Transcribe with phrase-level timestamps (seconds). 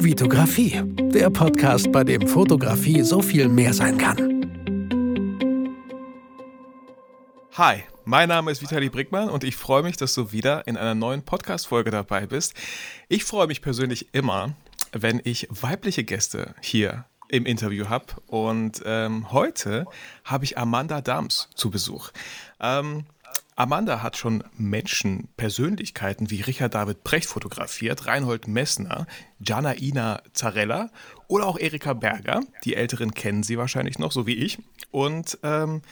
[0.00, 0.80] Vitografie,
[1.12, 4.16] der Podcast, bei dem Fotografie so viel mehr sein kann.
[7.54, 10.94] Hi, mein Name ist Vitali Brickmann und ich freue mich, dass du wieder in einer
[10.94, 12.54] neuen Podcast-Folge dabei bist.
[13.08, 14.54] Ich freue mich persönlich immer,
[14.92, 18.06] wenn ich weibliche Gäste hier im Interview habe.
[18.28, 19.84] Und ähm, heute
[20.24, 22.10] habe ich Amanda Dams zu Besuch.
[22.60, 23.04] Ähm,
[23.58, 29.08] Amanda hat schon Menschen, Persönlichkeiten wie Richard David Brecht fotografiert, Reinhold Messner,
[29.40, 30.90] Ina Zarella
[31.26, 32.42] oder auch Erika Berger.
[32.62, 34.58] Die Älteren kennen sie wahrscheinlich noch, so wie ich.
[34.92, 35.82] Und ähm,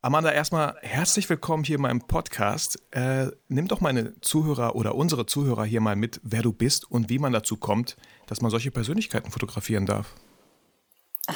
[0.00, 2.82] Amanda, erstmal herzlich willkommen hier in meinem Podcast.
[2.92, 7.10] Äh, nimm doch meine Zuhörer oder unsere Zuhörer hier mal mit, wer du bist und
[7.10, 7.96] wie man dazu kommt,
[8.26, 10.14] dass man solche Persönlichkeiten fotografieren darf.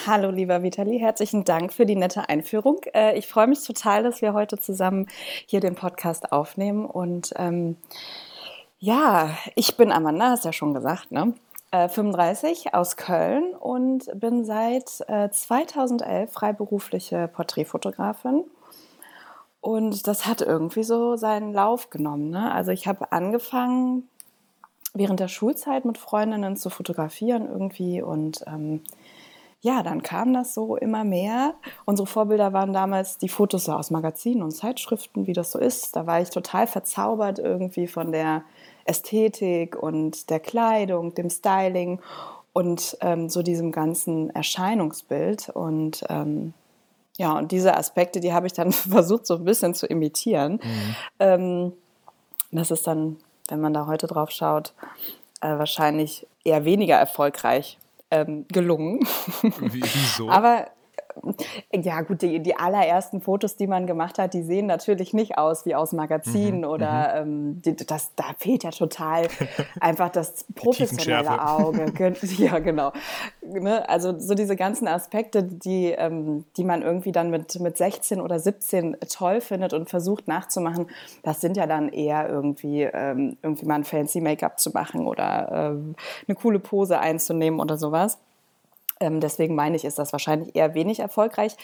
[0.06, 2.78] Hallo, lieber Vitali, herzlichen Dank für die nette Einführung.
[2.92, 5.06] Äh, ich freue mich total, dass wir heute zusammen
[5.46, 6.84] hier den Podcast aufnehmen.
[6.84, 7.76] Und ähm,
[8.78, 11.32] ja, ich bin Amanda, hast ja schon gesagt, ne?
[11.70, 18.44] Äh, 35 aus Köln und bin seit äh, 2011 freiberufliche Porträtfotografin.
[19.62, 22.28] Und das hat irgendwie so seinen Lauf genommen.
[22.28, 22.52] Ne?
[22.52, 24.06] Also ich habe angefangen
[24.92, 28.82] während der Schulzeit mit Freundinnen zu fotografieren irgendwie und ähm,
[29.60, 31.54] ja, dann kam das so immer mehr.
[31.84, 35.96] Unsere Vorbilder waren damals die Fotos so aus Magazinen und Zeitschriften, wie das so ist.
[35.96, 38.44] Da war ich total verzaubert irgendwie von der
[38.84, 42.00] Ästhetik und der Kleidung, dem Styling
[42.52, 45.48] und ähm, so diesem ganzen Erscheinungsbild.
[45.48, 46.54] Und ähm,
[47.16, 50.60] ja, und diese Aspekte, die habe ich dann versucht, so ein bisschen zu imitieren.
[50.62, 50.96] Mhm.
[51.18, 51.72] Ähm,
[52.52, 53.16] das ist dann,
[53.48, 54.72] wenn man da heute drauf schaut,
[55.40, 57.76] äh, wahrscheinlich eher weniger erfolgreich
[58.10, 59.00] ähm, gelungen.
[59.60, 60.30] Wieso?
[60.30, 60.70] Aber
[61.74, 65.66] ja, gut, die, die allerersten Fotos, die man gemacht hat, die sehen natürlich nicht aus
[65.66, 67.30] wie aus Magazinen mhm, oder mhm.
[67.30, 69.28] ähm, die, das, da fehlt ja total
[69.80, 71.92] einfach das professionelle Auge.
[72.38, 72.92] ja, genau.
[73.42, 73.88] Ne?
[73.88, 78.38] Also so diese ganzen Aspekte, die, ähm, die man irgendwie dann mit, mit 16 oder
[78.38, 80.86] 17 toll findet und versucht nachzumachen,
[81.22, 85.72] das sind ja dann eher irgendwie, ähm, irgendwie mal ein fancy Make-up zu machen oder
[85.72, 85.94] ähm,
[86.26, 88.18] eine coole Pose einzunehmen oder sowas.
[89.00, 91.56] Ähm, deswegen meine ich, ist das wahrscheinlich eher wenig erfolgreich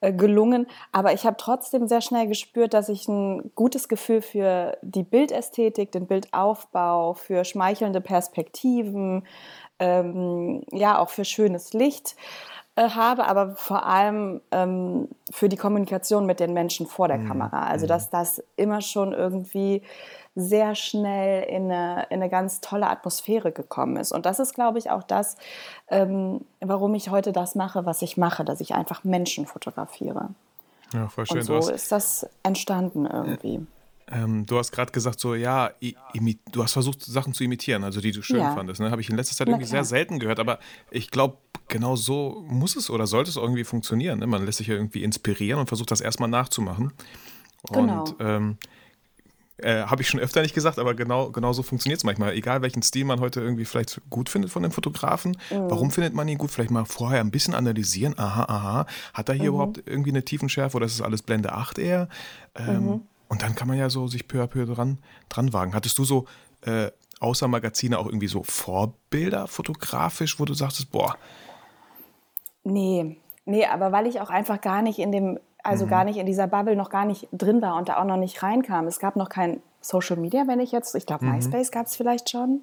[0.00, 0.66] äh, gelungen.
[0.92, 5.92] Aber ich habe trotzdem sehr schnell gespürt, dass ich ein gutes Gefühl für die Bildästhetik,
[5.92, 9.26] den Bildaufbau, für schmeichelnde Perspektiven,
[9.78, 12.16] ähm, ja auch für schönes Licht
[12.76, 17.28] äh, habe, aber vor allem ähm, für die Kommunikation mit den Menschen vor der mhm.
[17.28, 17.66] Kamera.
[17.66, 17.88] Also mhm.
[17.88, 19.82] dass das immer schon irgendwie
[20.36, 24.12] sehr schnell in eine, in eine ganz tolle Atmosphäre gekommen ist.
[24.12, 25.36] Und das ist, glaube ich, auch das,
[25.88, 30.28] ähm, warum ich heute das mache, was ich mache, dass ich einfach Menschen fotografiere.
[30.92, 31.38] Ja, voll schön.
[31.38, 33.66] Und so ist das entstanden irgendwie.
[34.08, 35.70] Ähm, du hast gerade gesagt, so ja,
[36.52, 38.54] du hast versucht, Sachen zu imitieren, also die du schön ja.
[38.54, 38.80] fandest.
[38.80, 38.90] Ne?
[38.90, 40.60] Habe ich in letzter Zeit irgendwie sehr selten gehört, aber
[40.90, 44.20] ich glaube, genau so muss es oder sollte es irgendwie funktionieren.
[44.20, 44.26] Ne?
[44.26, 46.92] Man lässt sich ja irgendwie inspirieren und versucht das erstmal nachzumachen.
[47.72, 48.04] Genau.
[48.04, 48.58] Und ähm,
[49.58, 52.34] äh, Habe ich schon öfter nicht gesagt, aber genau, genau so funktioniert es manchmal.
[52.34, 55.70] Egal welchen Stil man heute irgendwie vielleicht gut findet von dem Fotografen, mhm.
[55.70, 56.50] warum findet man ihn gut?
[56.50, 58.18] Vielleicht mal vorher ein bisschen analysieren.
[58.18, 58.86] Aha, aha.
[59.14, 59.56] Hat er hier mhm.
[59.56, 62.08] überhaupt irgendwie eine Tiefenschärfe oder ist es alles Blende 8 eher?
[62.54, 63.02] Ähm, mhm.
[63.28, 65.74] Und dann kann man ja so sich peu à peu dran, dran wagen.
[65.74, 66.26] Hattest du so
[66.62, 66.90] äh,
[67.20, 71.16] außer Magazine auch irgendwie so Vorbilder fotografisch, wo du sagtest, boah.
[72.62, 75.90] Nee, nee, aber weil ich auch einfach gar nicht in dem also mhm.
[75.90, 78.42] gar nicht in dieser Bubble noch gar nicht drin war und da auch noch nicht
[78.42, 78.86] reinkam.
[78.86, 81.32] Es gab noch kein Social Media, wenn ich jetzt, ich glaube, mhm.
[81.32, 82.60] MySpace gab es vielleicht schon.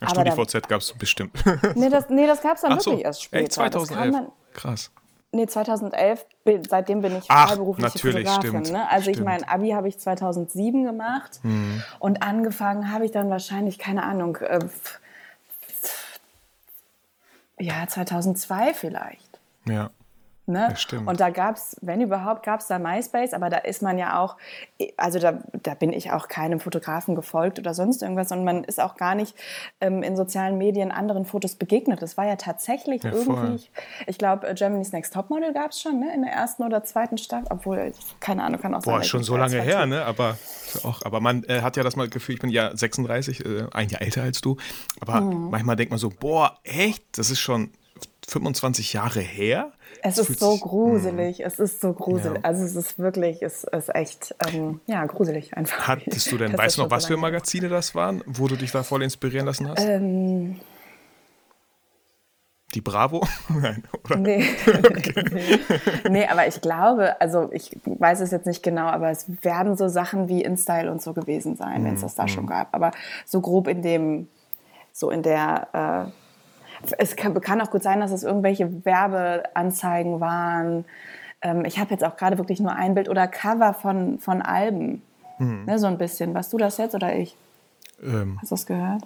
[0.00, 1.44] Ach, aber StudiVZ gab es bestimmt.
[1.74, 3.44] nee, das, nee, das gab es dann Ach wirklich so, erst später.
[3.44, 4.12] Echt, 2011?
[4.12, 4.90] Dann, Krass.
[5.32, 6.26] Nee, 2011,
[6.68, 8.50] seitdem bin ich Ach, freiberufliche Fotografin.
[8.50, 8.90] Stimmt, ne?
[8.90, 9.16] Also stimmt.
[9.18, 11.82] ich mein Abi habe ich 2007 gemacht mhm.
[12.00, 14.58] und angefangen habe ich dann wahrscheinlich, keine Ahnung, äh,
[17.60, 19.38] ja, 2002 vielleicht.
[19.68, 19.90] Ja.
[20.50, 20.74] Ne?
[21.06, 24.20] Und da gab es, wenn überhaupt, gab es da MySpace, aber da ist man ja
[24.20, 24.36] auch,
[24.96, 28.80] also da, da bin ich auch keinem Fotografen gefolgt oder sonst irgendwas und man ist
[28.80, 29.36] auch gar nicht
[29.80, 32.02] ähm, in sozialen Medien anderen Fotos begegnet.
[32.02, 33.64] Das war ja tatsächlich ja, irgendwie,
[34.06, 36.12] ich glaube, äh, Germany's Next Topmodel gab es schon ne?
[36.14, 39.00] in der ersten oder zweiten Staffel, obwohl, keine Ahnung, kann auch Boah, sein.
[39.00, 40.04] Boah, schon so lange her, ne?
[40.04, 40.36] aber,
[40.82, 43.88] auch, aber man äh, hat ja das mal Gefühl, ich bin ja 36, äh, ein
[43.88, 44.56] Jahr älter als du,
[45.00, 45.50] aber mhm.
[45.50, 47.70] manchmal denkt man so, boah, echt, das ist schon
[48.30, 49.72] 25 Jahre her?
[50.02, 52.38] Es ist so gruselig, es ist so gruselig.
[52.38, 52.44] Ja.
[52.44, 55.88] Also es ist wirklich, es ist echt, ähm, ja, gruselig einfach.
[55.88, 58.82] Hattest du denn, weißt du noch, was für Magazine das waren, wo du dich da
[58.84, 59.84] voll inspirieren lassen hast?
[59.84, 60.60] Ähm,
[62.74, 63.26] die Bravo?
[63.48, 64.16] Nein, oder?
[64.16, 64.44] Nee.
[64.66, 65.60] okay.
[66.08, 69.88] nee, aber ich glaube, also ich weiß es jetzt nicht genau, aber es werden so
[69.88, 72.28] Sachen wie InStyle und so gewesen sein, wenn es das da mm.
[72.28, 72.72] schon gab.
[72.72, 72.92] Aber
[73.26, 74.28] so grob in dem
[74.92, 75.68] so in der,
[76.08, 76.19] äh,
[76.98, 80.84] es kann, kann, auch gut sein, dass es irgendwelche Werbeanzeigen waren.
[81.42, 85.02] Ähm, ich habe jetzt auch gerade wirklich nur ein Bild oder Cover von, von Alben.
[85.38, 85.64] Mhm.
[85.66, 86.34] Ne, so ein bisschen.
[86.34, 87.36] Warst du das jetzt oder ich?
[88.02, 88.38] Ähm.
[88.40, 89.02] Hast du das gehört?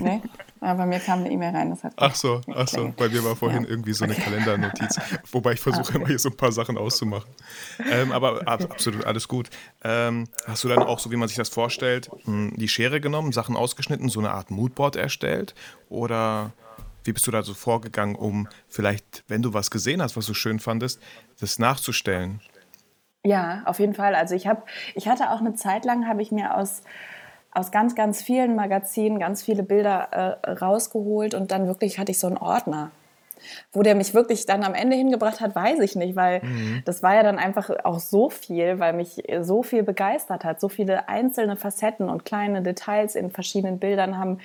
[0.00, 0.22] Nee?
[0.60, 1.70] Ja, bei mir kam eine E-Mail rein.
[1.70, 2.92] Das hat ach so, ach so.
[2.96, 3.70] Bei mir war vorhin ja.
[3.70, 4.22] irgendwie so eine okay.
[4.22, 4.98] Kalendernotiz.
[5.32, 5.96] Wobei ich versuche ah, okay.
[5.96, 7.30] immer hier so ein paar Sachen auszumachen.
[7.90, 9.48] Ähm, aber absolut alles gut.
[9.82, 13.32] Ähm, hast du dann auch, so wie man sich das vorstellt, hm, die Schere genommen,
[13.32, 15.54] Sachen ausgeschnitten, so eine Art Moodboard erstellt?
[15.88, 16.52] Oder
[17.04, 20.34] wie bist du da so vorgegangen, um vielleicht, wenn du was gesehen hast, was du
[20.34, 21.00] schön fandest,
[21.40, 22.40] das nachzustellen?
[23.24, 24.14] Ja, auf jeden Fall.
[24.14, 24.62] Also ich habe,
[24.94, 26.82] ich hatte auch eine Zeit lang, habe ich mir aus
[27.52, 32.18] aus ganz, ganz vielen Magazinen ganz viele Bilder äh, rausgeholt und dann wirklich hatte ich
[32.18, 32.90] so einen Ordner.
[33.72, 36.82] Wo der mich wirklich dann am Ende hingebracht hat, weiß ich nicht, weil mhm.
[36.84, 40.60] das war ja dann einfach auch so viel, weil mich so viel begeistert hat.
[40.60, 44.40] So viele einzelne Facetten und kleine Details in verschiedenen Bildern haben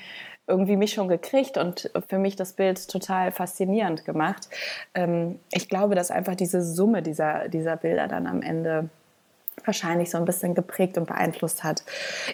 [0.48, 4.48] irgendwie mich schon gekriegt und für mich das Bild total faszinierend gemacht.
[4.94, 8.90] Ähm, ich glaube, dass einfach diese Summe dieser, dieser Bilder dann am Ende
[9.64, 11.84] wahrscheinlich so ein bisschen geprägt und beeinflusst hat.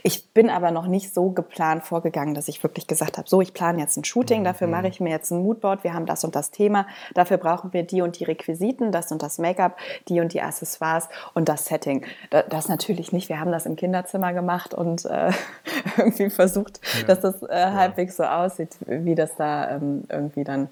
[0.04, 3.54] Ich bin aber noch nicht so geplant vorgegangen, dass ich wirklich gesagt habe, so, ich
[3.54, 6.36] plane jetzt ein Shooting, dafür mache ich mir jetzt ein Moodboard, wir haben das und
[6.36, 9.78] das Thema, dafür brauchen wir die und die Requisiten, das und das Make-up,
[10.08, 12.06] die und die Accessoires und das Setting.
[12.30, 15.32] Das natürlich nicht, wir haben das im Kinderzimmer gemacht und äh,
[15.98, 17.08] irgendwie versucht, ja.
[17.08, 20.70] dass das äh, halbwegs so aussieht, wie das da ähm, irgendwie dann,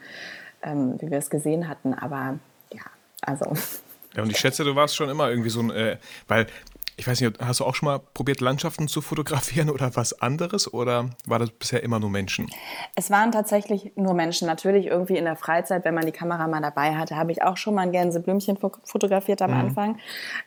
[0.63, 2.39] ähm, wie wir es gesehen hatten, aber
[2.71, 2.83] ja,
[3.21, 3.45] also
[4.15, 5.97] ja, und ich schätze, du warst schon immer irgendwie so ein, äh,
[6.27, 6.47] weil
[6.99, 10.71] ich weiß nicht, hast du auch schon mal probiert, Landschaften zu fotografieren oder was anderes
[10.71, 12.49] oder war das bisher immer nur Menschen?
[12.95, 14.47] Es waren tatsächlich nur Menschen.
[14.47, 17.55] Natürlich irgendwie in der Freizeit, wenn man die Kamera mal dabei hatte, habe ich auch
[17.55, 19.57] schon mal ein Gänseblümchen fotografiert am mhm.
[19.57, 19.97] Anfang,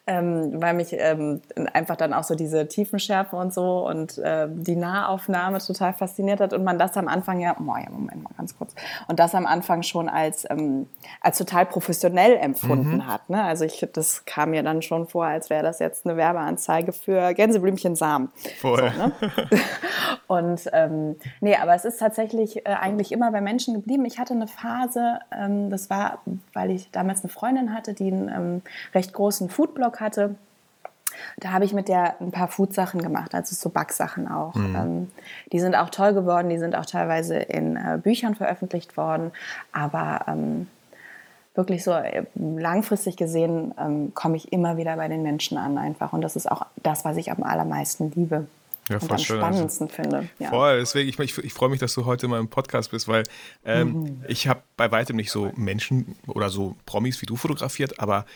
[0.06, 1.40] ähm, weil mich ähm,
[1.72, 6.52] einfach dann auch so diese Tiefenschärfe und so und äh, die Nahaufnahme total fasziniert hat
[6.52, 8.74] und man das am Anfang ja, oh ja, Moment mal ganz kurz,
[9.08, 10.86] und das am Anfang schon als, ähm,
[11.22, 13.06] als total professionell empfunden mhm.
[13.06, 13.30] hat.
[13.30, 13.42] Ne?
[13.42, 16.92] Also ich, das kam mir dann schon vor, als wäre das jetzt eine Werbe Werbeanzeige
[16.92, 18.30] für Gänseblümchensamen.
[18.60, 18.90] Voll.
[18.90, 19.12] So, ne?
[20.26, 24.04] Und ähm, nee, aber es ist tatsächlich äh, eigentlich immer bei Menschen geblieben.
[24.04, 26.22] Ich hatte eine Phase, ähm, das war,
[26.54, 28.62] weil ich damals eine Freundin hatte, die einen ähm,
[28.94, 30.36] recht großen Foodblog hatte.
[31.38, 34.54] Da habe ich mit der ein paar Food-Sachen gemacht, also so Backsachen auch.
[34.54, 34.76] Mhm.
[34.76, 35.10] Ähm,
[35.52, 39.32] die sind auch toll geworden, die sind auch teilweise in äh, Büchern veröffentlicht worden.
[39.72, 40.68] Aber ähm,
[41.54, 46.12] wirklich so äh, langfristig gesehen ähm, komme ich immer wieder bei den Menschen an einfach.
[46.12, 48.46] Und das ist auch das, was ich am allermeisten liebe.
[48.88, 50.02] Ja, und am schön, also spannendsten also.
[50.02, 50.28] finde.
[50.38, 50.50] Ja.
[50.50, 53.22] Voll, deswegen, ich, ich, ich freue mich, dass du heute mal im Podcast bist, weil
[53.64, 54.24] ähm, mhm.
[54.26, 58.26] ich habe bei weitem nicht so Menschen oder so Promis wie du fotografiert, aber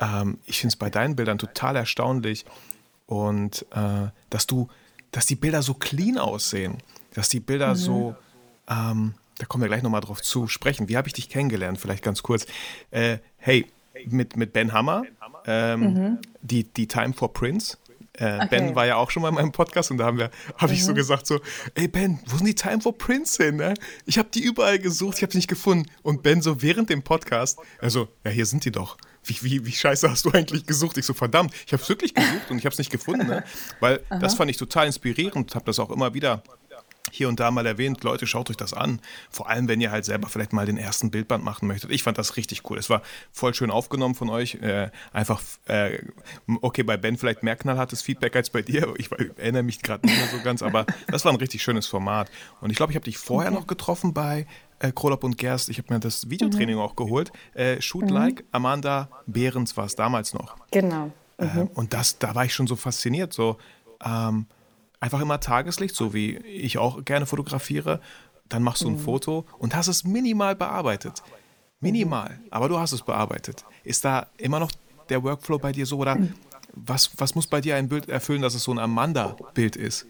[0.00, 2.44] ähm, ich finde es bei deinen Bildern total erstaunlich
[3.06, 4.68] und äh, dass du,
[5.12, 6.78] dass die Bilder so clean aussehen,
[7.14, 7.76] dass die Bilder mhm.
[7.76, 8.14] so,
[8.68, 10.88] ähm, da kommen wir gleich nochmal drauf zu sprechen.
[10.88, 11.80] Wie habe ich dich kennengelernt?
[11.80, 12.46] Vielleicht ganz kurz.
[12.92, 13.66] Äh, hey,
[14.06, 15.02] mit, mit Ben Hammer,
[15.46, 16.18] ähm, mhm.
[16.42, 17.76] die, die Time for Prince.
[18.12, 18.46] Äh, okay.
[18.50, 20.74] Ben war ja auch schon mal in meinem Podcast und da haben wir, habe mhm.
[20.74, 20.94] ich so mhm.
[20.94, 21.40] gesagt so,
[21.74, 23.56] ey Ben, wo sind die Time for Prince hin?
[23.56, 23.74] Ne?
[24.06, 25.90] Ich habe die überall gesucht, ich habe sie nicht gefunden.
[26.02, 28.96] Und Ben so während dem Podcast, also ja hier sind die doch.
[29.24, 30.98] Wie, wie, wie scheiße hast du eigentlich gesucht?
[30.98, 33.42] Ich so verdammt, ich habe es wirklich gesucht und ich habe es nicht gefunden, ne?
[33.80, 36.44] weil das fand ich total inspirierend, habe das auch immer wieder
[37.10, 39.00] hier und da mal erwähnt, Leute, schaut euch das an.
[39.30, 41.90] Vor allem, wenn ihr halt selber vielleicht mal den ersten Bildband machen möchtet.
[41.90, 42.78] Ich fand das richtig cool.
[42.78, 44.54] Es war voll schön aufgenommen von euch.
[44.56, 45.98] Äh, einfach, äh,
[46.60, 48.94] okay, bei Ben vielleicht mehr knallhartes Feedback als bei dir.
[48.96, 52.30] Ich erinnere mich gerade nicht mehr so ganz, aber das war ein richtig schönes Format.
[52.60, 54.46] Und ich glaube, ich habe dich vorher noch getroffen bei
[54.78, 55.68] äh, Krolop und Gerst.
[55.68, 56.82] Ich habe mir das Videotraining mhm.
[56.82, 57.32] auch geholt.
[57.54, 58.10] Äh, Shoot mhm.
[58.10, 60.56] Like, Amanda Behrens war es damals noch.
[60.70, 61.10] Genau.
[61.38, 61.66] Äh, mhm.
[61.74, 63.32] und das, da war ich schon so fasziniert.
[63.32, 63.58] So,
[64.04, 64.46] ähm,
[65.02, 68.00] einfach immer Tageslicht, so wie ich auch gerne fotografiere.
[68.48, 69.00] Dann machst du ein mhm.
[69.00, 71.22] Foto und hast es minimal bearbeitet.
[71.80, 72.46] Minimal, mhm.
[72.50, 73.64] aber du hast es bearbeitet.
[73.82, 74.70] Ist da immer noch
[75.08, 76.34] der Workflow bei dir so oder mhm.
[76.72, 80.06] was, was muss bei dir ein Bild erfüllen, dass es so ein Amanda-Bild ist?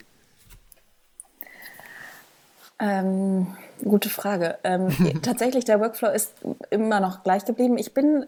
[2.78, 3.46] Ähm,
[3.82, 4.58] gute Frage.
[4.62, 4.90] Ähm,
[5.22, 6.34] tatsächlich, der Workflow ist
[6.68, 7.78] immer noch gleich geblieben.
[7.78, 8.26] Ich bin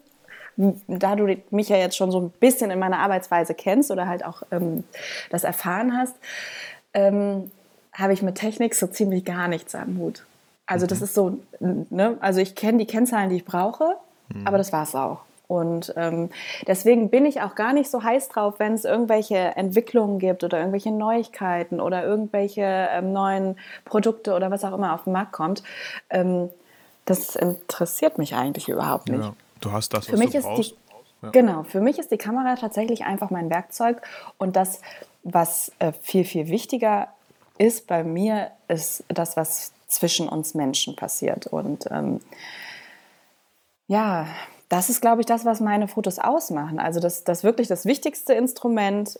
[0.57, 4.25] da du mich ja jetzt schon so ein bisschen in meiner Arbeitsweise kennst oder halt
[4.25, 4.85] auch ähm,
[5.31, 6.15] das erfahren hast,
[6.93, 7.51] ähm,
[7.93, 10.25] habe ich mit Technik so ziemlich gar nichts am Hut.
[10.67, 11.05] Also das mhm.
[11.05, 12.17] ist so, ne?
[12.21, 13.97] also ich kenne die Kennzahlen, die ich brauche,
[14.29, 14.47] mhm.
[14.47, 15.21] aber das war es auch.
[15.47, 16.31] Und ähm,
[16.67, 20.59] deswegen bin ich auch gar nicht so heiß drauf, wenn es irgendwelche Entwicklungen gibt oder
[20.59, 25.63] irgendwelche Neuigkeiten oder irgendwelche ähm, neuen Produkte oder was auch immer auf den Markt kommt.
[26.09, 26.49] Ähm,
[27.05, 29.25] das interessiert mich eigentlich überhaupt nicht.
[29.25, 29.35] Ja.
[29.65, 30.73] Du hast das, was für mich du ist brauchst.
[30.73, 30.77] Die,
[31.23, 31.31] ja.
[31.31, 34.03] Genau, für mich ist die Kamera tatsächlich einfach mein Werkzeug
[34.37, 34.83] und das,
[35.23, 37.09] was äh, viel, viel wichtiger
[37.57, 41.47] ist bei mir ist das, was zwischen uns Menschen passiert.
[41.47, 42.21] Und ähm,
[43.87, 44.27] ja,
[44.69, 46.79] das ist, glaube ich, das, was meine Fotos ausmachen.
[46.79, 49.19] Also das, das wirklich das wichtigste Instrument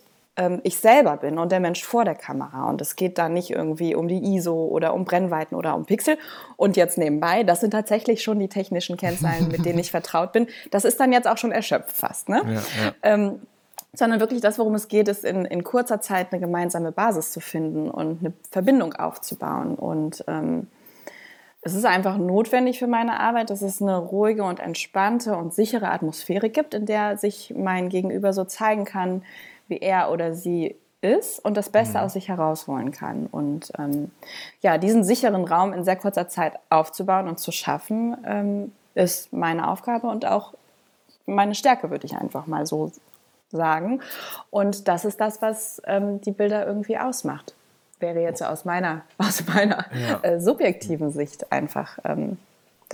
[0.63, 2.69] ich selber bin und der Mensch vor der Kamera.
[2.69, 6.17] Und es geht da nicht irgendwie um die ISO oder um Brennweiten oder um Pixel.
[6.57, 10.47] Und jetzt nebenbei, das sind tatsächlich schon die technischen Kennzahlen, mit denen ich vertraut bin.
[10.71, 12.27] Das ist dann jetzt auch schon erschöpft fast.
[12.27, 12.41] Ne?
[12.45, 12.93] Ja, ja.
[13.03, 13.39] Ähm,
[13.93, 17.39] sondern wirklich das, worum es geht, ist in, in kurzer Zeit eine gemeinsame Basis zu
[17.39, 19.75] finden und eine Verbindung aufzubauen.
[19.75, 20.67] Und ähm,
[21.61, 25.89] es ist einfach notwendig für meine Arbeit, dass es eine ruhige und entspannte und sichere
[25.89, 29.23] Atmosphäre gibt, in der sich mein Gegenüber so zeigen kann,
[29.67, 32.03] wie er oder sie ist und das Beste mhm.
[32.03, 33.27] aus sich herausholen kann.
[33.27, 34.11] Und ähm,
[34.61, 39.69] ja, diesen sicheren Raum in sehr kurzer Zeit aufzubauen und zu schaffen, ähm, ist meine
[39.69, 40.53] Aufgabe und auch
[41.25, 42.91] meine Stärke, würde ich einfach mal so
[43.51, 44.01] sagen.
[44.49, 47.55] Und das ist das, was ähm, die Bilder irgendwie ausmacht.
[47.99, 50.19] Wäre jetzt aus meiner, aus meiner ja.
[50.21, 52.37] äh, subjektiven Sicht einfach ähm,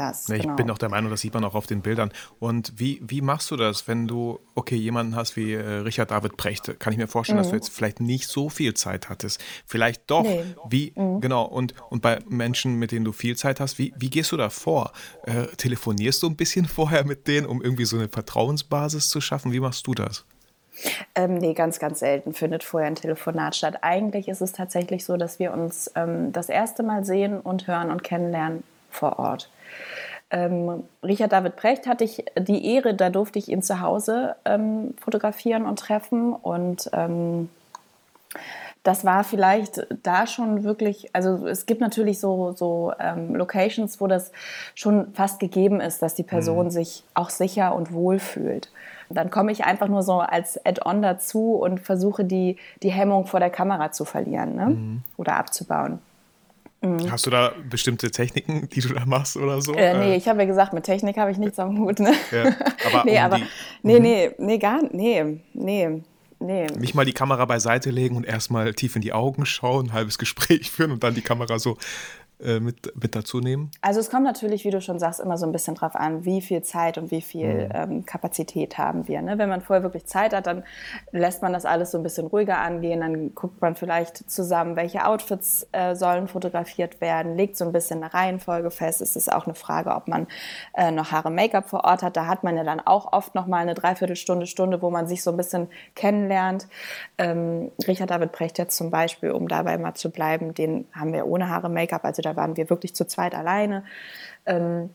[0.02, 0.28] das.
[0.28, 0.56] Ja, ich genau.
[0.56, 2.12] bin auch der Meinung, das sieht man auch auf den Bildern.
[2.40, 6.38] Und wie, wie machst du das, wenn du, okay, jemanden hast wie äh, Richard David
[6.38, 6.80] Precht?
[6.80, 7.44] Kann ich mir vorstellen, mhm.
[7.44, 7.62] dass du mhm.
[7.62, 9.42] jetzt vielleicht nicht so viel Zeit hattest.
[9.66, 10.24] Vielleicht doch.
[10.24, 10.44] Nee.
[10.70, 11.22] Wie, mhm.
[11.22, 14.38] genau, und, und bei Menschen, mit denen du viel Zeit hast, wie, wie gehst du
[14.38, 14.92] da vor?
[15.24, 19.52] Äh, telefonierst du ein bisschen vorher mit denen, um irgendwie so eine Vertrauensbasis zu schaffen?
[19.52, 20.26] Wie machst du das?
[21.16, 23.80] Ähm, nee, ganz, ganz selten findet vorher ein Telefonat statt.
[23.82, 27.92] Eigentlich ist es tatsächlich so, dass wir uns ähm, das erste Mal sehen und hören
[27.92, 29.50] und kennenlernen vor Ort.
[30.30, 34.94] Ähm, Richard David Precht hatte ich die Ehre, da durfte ich ihn zu Hause ähm,
[35.02, 37.50] fotografieren und treffen und ähm,
[38.84, 44.08] das war vielleicht da schon wirklich, also es gibt natürlich so, so ähm, Locations, wo
[44.08, 44.32] das
[44.74, 46.72] schon fast gegeben ist, dass die Person mhm.
[46.72, 48.72] sich auch sicher und wohl fühlt.
[49.10, 53.40] Dann komme ich einfach nur so als Add-on dazu und versuche die, die Hemmung vor
[53.40, 54.66] der Kamera zu verlieren ne?
[54.68, 55.04] mhm.
[55.18, 56.00] oder abzubauen.
[56.82, 57.12] Mhm.
[57.12, 59.74] Hast du da bestimmte Techniken, die du da machst oder so?
[59.74, 60.18] Äh, nee, äh.
[60.18, 62.00] ich habe ja gesagt, mit Technik habe ich nichts am Hut.
[62.00, 62.14] Ne?
[62.32, 62.56] Ja,
[62.88, 63.46] aber nee, um aber, die,
[63.84, 64.02] nee, mhm.
[64.02, 66.02] nee, nee, gar nee, nee.
[66.44, 66.66] Nee.
[66.80, 70.18] Nicht mal die Kamera beiseite legen und erstmal tief in die Augen schauen, ein halbes
[70.18, 71.78] Gespräch führen und dann die Kamera so
[72.44, 73.72] äh, mit, mit dazu nehmen?
[73.82, 76.42] Also es kommt natürlich, wie du schon sagst, immer so ein bisschen drauf an, wie
[76.42, 77.72] viel Zeit und wie viel mhm.
[77.74, 79.22] ähm, Kapazität haben wir.
[79.22, 79.38] Ne?
[79.38, 80.64] Wenn man vorher wirklich Zeit hat, dann
[81.12, 83.02] lässt man das alles so ein bisschen ruhiger angehen.
[83.02, 88.04] Dann guckt man vielleicht zusammen, welche Outfits äh, sollen fotografiert werden, legt so ein bisschen
[88.04, 89.02] eine Reihenfolge fest.
[89.02, 90.28] Es ist auch eine Frage, ob man
[90.74, 92.18] äh, noch Haare Make-up vor Ort hat.
[92.18, 95.24] Da hat man ja dann auch oft noch mal eine Dreiviertelstunde, Stunde, wo man sich
[95.24, 96.68] so ein bisschen kennenlernt.
[97.18, 101.28] Ähm, Richard David Precht jetzt zum Beispiel, um dabei mal zu bleiben, den haben wir
[101.28, 103.84] ohne Haare Make-up, also da da waren wir wirklich zu zweit alleine.
[104.46, 104.90] Ähm,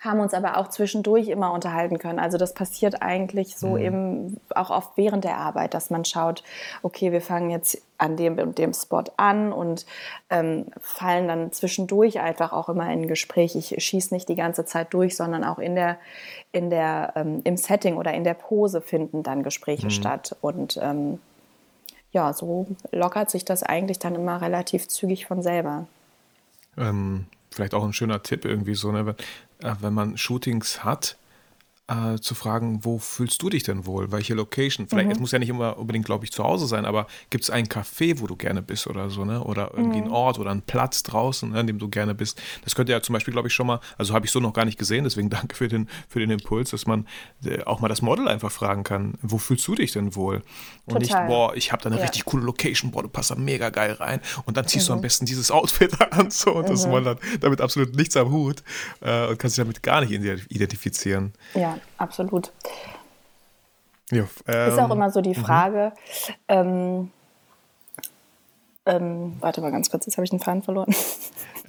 [0.00, 2.20] haben uns aber auch zwischendurch immer unterhalten können.
[2.20, 3.78] Also das passiert eigentlich so mhm.
[3.78, 6.44] eben auch oft während der Arbeit, dass man schaut,
[6.82, 9.86] okay, wir fangen jetzt an dem und dem Spot an und
[10.30, 13.56] ähm, fallen dann zwischendurch einfach auch immer in ein Gespräch.
[13.56, 15.98] Ich schieße nicht die ganze Zeit durch, sondern auch in der,
[16.52, 19.90] in der, ähm, im Setting oder in der Pose finden dann Gespräche mhm.
[19.90, 20.36] statt.
[20.40, 21.18] Und ähm,
[22.12, 25.86] ja, so lockert sich das eigentlich dann immer relativ zügig von selber.
[26.78, 29.06] Ähm, vielleicht auch ein schöner Tipp irgendwie so, ne?
[29.06, 31.16] wenn, äh, wenn man Shootings hat,
[31.88, 34.12] äh, zu fragen, wo fühlst du dich denn wohl?
[34.12, 34.88] Welche Location?
[34.88, 35.12] Vielleicht, mhm.
[35.12, 37.66] es muss ja nicht immer unbedingt, glaube ich, zu Hause sein, aber gibt es ein
[37.66, 39.42] Café, wo du gerne bist oder so, ne?
[39.42, 40.04] Oder irgendwie mhm.
[40.04, 42.40] einen Ort oder einen Platz draußen, ne, an dem du gerne bist.
[42.64, 44.66] Das könnte ja zum Beispiel, glaube ich, schon mal, also habe ich so noch gar
[44.66, 47.06] nicht gesehen, deswegen danke für den, für den Impuls, dass man
[47.44, 50.42] äh, auch mal das Model einfach fragen kann, wo fühlst du dich denn wohl?
[50.84, 51.22] Und Total.
[51.22, 52.02] nicht, boah, ich habe da eine ja.
[52.02, 54.20] richtig coole Location, boah, du passt da mega geil rein.
[54.44, 54.88] Und dann ziehst mhm.
[54.88, 55.02] du am mhm.
[55.02, 58.62] besten dieses Outfit an so und das Model hat damit absolut nichts am Hut
[59.00, 61.32] äh, und kannst dich damit gar nicht identifizieren.
[61.54, 62.52] Ja absolut.
[64.10, 65.42] Ja, ähm, ist auch immer so die mhm.
[65.42, 65.92] Frage,
[66.48, 67.10] ähm,
[68.86, 70.94] ähm, warte mal ganz kurz, jetzt habe ich den Faden verloren.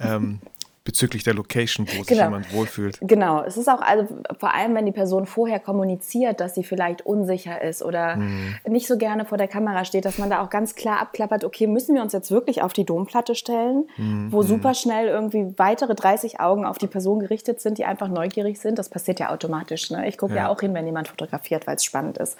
[0.90, 2.04] Bezüglich der Location, wo genau.
[2.04, 2.98] sich jemand wohlfühlt.
[3.00, 4.08] Genau, es ist auch, also
[4.40, 8.56] vor allem, wenn die Person vorher kommuniziert, dass sie vielleicht unsicher ist oder mhm.
[8.66, 11.68] nicht so gerne vor der Kamera steht, dass man da auch ganz klar abklappert, okay,
[11.68, 14.32] müssen wir uns jetzt wirklich auf die Domplatte stellen, mhm.
[14.32, 18.58] wo super schnell irgendwie weitere 30 Augen auf die Person gerichtet sind, die einfach neugierig
[18.58, 18.76] sind.
[18.76, 19.92] Das passiert ja automatisch.
[19.92, 20.08] Ne?
[20.08, 20.42] Ich gucke ja.
[20.42, 20.48] ja.
[20.48, 22.36] auch hin, wenn jemand fotografiert, weil es spannend ist.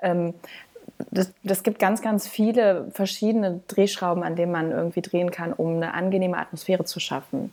[0.00, 0.32] Ähm,
[1.10, 5.76] das, das, gibt ganz, ganz viele verschiedene Drehschrauben, an denen man irgendwie drehen kann, um
[5.76, 7.52] eine angenehme Atmosphäre zu schaffen.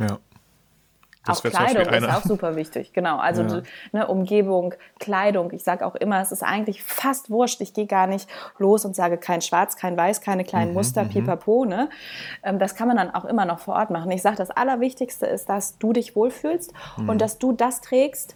[0.00, 0.18] Ja.
[1.28, 3.18] Das auch Kleidung ist auch super wichtig, genau.
[3.18, 3.62] Also ja.
[3.92, 5.52] ne, Umgebung, Kleidung.
[5.52, 7.60] Ich sage auch immer, es ist eigentlich fast wurscht.
[7.60, 8.28] Ich gehe gar nicht
[8.58, 11.10] los und sage kein Schwarz, kein Weiß, keine kleinen mhm, Muster, mhm.
[11.10, 11.66] pipapo.
[11.66, 11.90] Ne?
[12.42, 14.10] Ähm, das kann man dann auch immer noch vor Ort machen.
[14.10, 17.10] Ich sage, das Allerwichtigste ist, dass du dich wohlfühlst mhm.
[17.10, 18.34] und dass du das trägst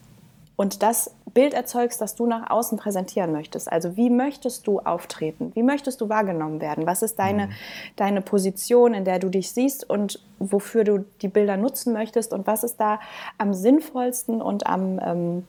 [0.62, 3.72] und das Bild erzeugst, das du nach außen präsentieren möchtest.
[3.72, 5.50] Also wie möchtest du auftreten?
[5.56, 6.86] Wie möchtest du wahrgenommen werden?
[6.86, 7.52] Was ist deine, mhm.
[7.96, 12.32] deine Position, in der du dich siehst und wofür du die Bilder nutzen möchtest?
[12.32, 13.00] Und was ist da
[13.38, 15.48] am sinnvollsten und am, ähm,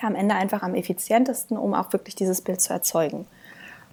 [0.00, 3.26] ja, am Ende einfach am effizientesten, um auch wirklich dieses Bild zu erzeugen?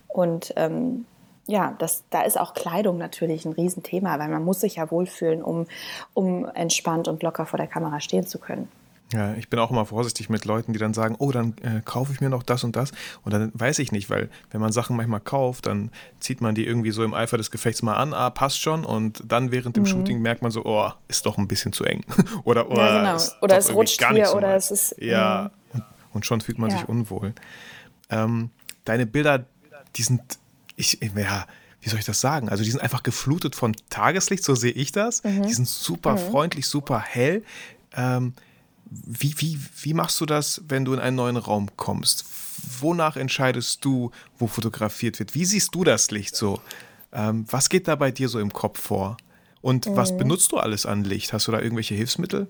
[0.09, 1.07] Und ähm,
[1.47, 5.41] ja, das, da ist auch Kleidung natürlich ein Riesenthema, weil man muss sich ja wohlfühlen,
[5.41, 5.65] um,
[6.13, 8.69] um entspannt und locker vor der Kamera stehen zu können.
[9.13, 12.13] Ja, ich bin auch immer vorsichtig mit Leuten, die dann sagen, oh, dann äh, kaufe
[12.13, 12.91] ich mir noch das und das.
[13.23, 16.65] Und dann weiß ich nicht, weil wenn man Sachen manchmal kauft, dann zieht man die
[16.65, 18.85] irgendwie so im Eifer des Gefechts mal an, ah, passt schon.
[18.85, 19.87] Und dann während dem mhm.
[19.87, 22.05] Shooting merkt man so, oh, ist doch ein bisschen zu eng.
[22.45, 23.23] oder oder, ja, genau.
[23.41, 24.95] oder es rutscht hier so oder es ist.
[24.97, 26.77] Ja, und, und schon fühlt man ja.
[26.77, 27.33] sich unwohl.
[28.09, 28.49] Ähm,
[28.85, 29.45] deine Bilder,
[29.95, 30.21] die sind,
[30.77, 31.45] ich, ja,
[31.81, 32.47] wie soll ich das sagen?
[32.47, 35.23] Also die sind einfach geflutet von Tageslicht, so sehe ich das.
[35.23, 35.43] Mhm.
[35.43, 36.17] Die sind super mhm.
[36.19, 37.43] freundlich, super hell.
[37.93, 38.33] Ähm,
[38.91, 42.25] wie, wie, wie machst du das, wenn du in einen neuen Raum kommst?
[42.81, 45.33] Wonach entscheidest du, wo fotografiert wird?
[45.33, 46.61] Wie siehst du das Licht so?
[47.13, 49.17] Ähm, was geht da bei dir so im Kopf vor?
[49.61, 49.95] Und mhm.
[49.95, 51.31] was benutzt du alles an Licht?
[51.31, 52.47] Hast du da irgendwelche Hilfsmittel?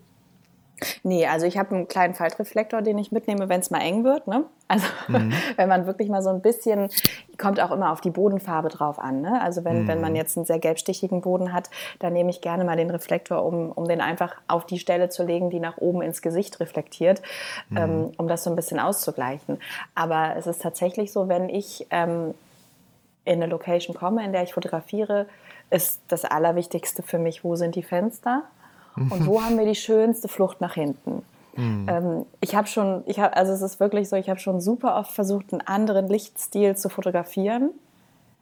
[1.04, 4.28] Nee, also ich habe einen kleinen Faltreflektor, den ich mitnehme, wenn es mal eng wird.
[4.28, 4.46] Ne?
[4.68, 5.34] Also mhm.
[5.56, 6.90] wenn man wirklich mal so ein bisschen,
[7.38, 9.22] kommt auch immer auf die Bodenfarbe drauf an.
[9.22, 9.42] Ne?
[9.42, 9.88] Also wenn, mhm.
[9.88, 10.18] wenn man mhm.
[10.18, 11.70] jetzt einen sehr gelbstichigen Boden hat,
[12.00, 15.24] dann nehme ich gerne mal den Reflektor, um, um den einfach auf die Stelle zu
[15.24, 17.22] legen, die nach oben ins Gesicht reflektiert,
[17.70, 17.78] mhm.
[17.78, 19.60] ähm, um das so ein bisschen auszugleichen.
[19.96, 22.34] Aber es ist tatsächlich so, wenn ich ähm,
[23.24, 25.28] in eine Location komme, in der ich fotografiere,
[25.70, 28.44] ist das Allerwichtigste für mich, wo sind die Fenster?
[28.96, 31.24] Und wo haben wir die schönste Flucht nach hinten?
[31.56, 31.88] Mhm.
[31.90, 34.98] Ähm, ich habe schon, ich hab, also es ist wirklich so, ich habe schon super
[34.98, 37.72] oft versucht, einen anderen Lichtstil zu fotografieren.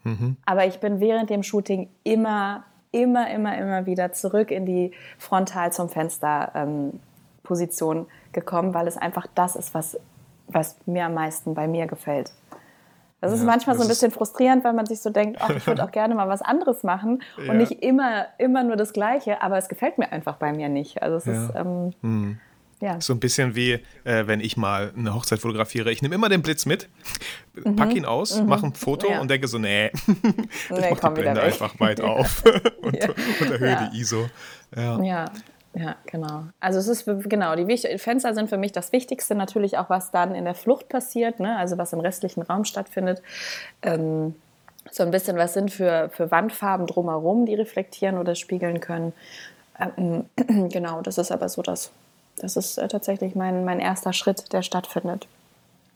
[0.03, 0.37] Mhm.
[0.45, 5.73] Aber ich bin während dem Shooting immer, immer, immer, immer wieder zurück in die Frontal
[5.73, 6.99] zum Fenster ähm,
[7.43, 9.99] Position gekommen, weil es einfach das ist, was,
[10.47, 12.31] was mir am meisten bei mir gefällt.
[13.21, 15.49] Das ist ja, manchmal das so ein bisschen frustrierend, weil man sich so denkt, ach,
[15.49, 17.51] ich würde auch gerne mal was anderes machen ja.
[17.51, 21.01] und nicht immer, immer nur das Gleiche, aber es gefällt mir einfach bei mir nicht.
[21.01, 21.45] Also es ja.
[21.45, 22.39] ist, ähm, hm.
[22.79, 23.01] ja.
[23.01, 25.91] So ein bisschen wie, äh, wenn ich mal eine Hochzeit fotografiere.
[25.91, 26.87] Ich nehme immer den Blitz mit,
[27.53, 27.75] mhm.
[27.75, 28.47] pack ihn aus, mhm.
[28.47, 30.23] mache ein Foto und denke so, nee, ich
[30.69, 32.43] nee, mach die Blende einfach weit auf
[32.81, 32.95] und,
[33.41, 34.29] und erhöhe die ISO.
[34.75, 35.25] ja.
[35.73, 36.45] Ja, genau.
[36.59, 40.33] Also es ist genau, die Fenster sind für mich das Wichtigste, natürlich auch, was dann
[40.33, 41.57] in der Flucht passiert, ne?
[41.57, 43.21] also was im restlichen Raum stattfindet.
[43.83, 44.35] Ähm,
[44.91, 49.13] so ein bisschen, was sind für, für Wandfarben drumherum, die reflektieren oder spiegeln können.
[49.79, 50.25] Ähm,
[50.69, 51.91] genau, das ist aber so das.
[52.37, 55.27] Das ist äh, tatsächlich mein, mein erster Schritt, der stattfindet.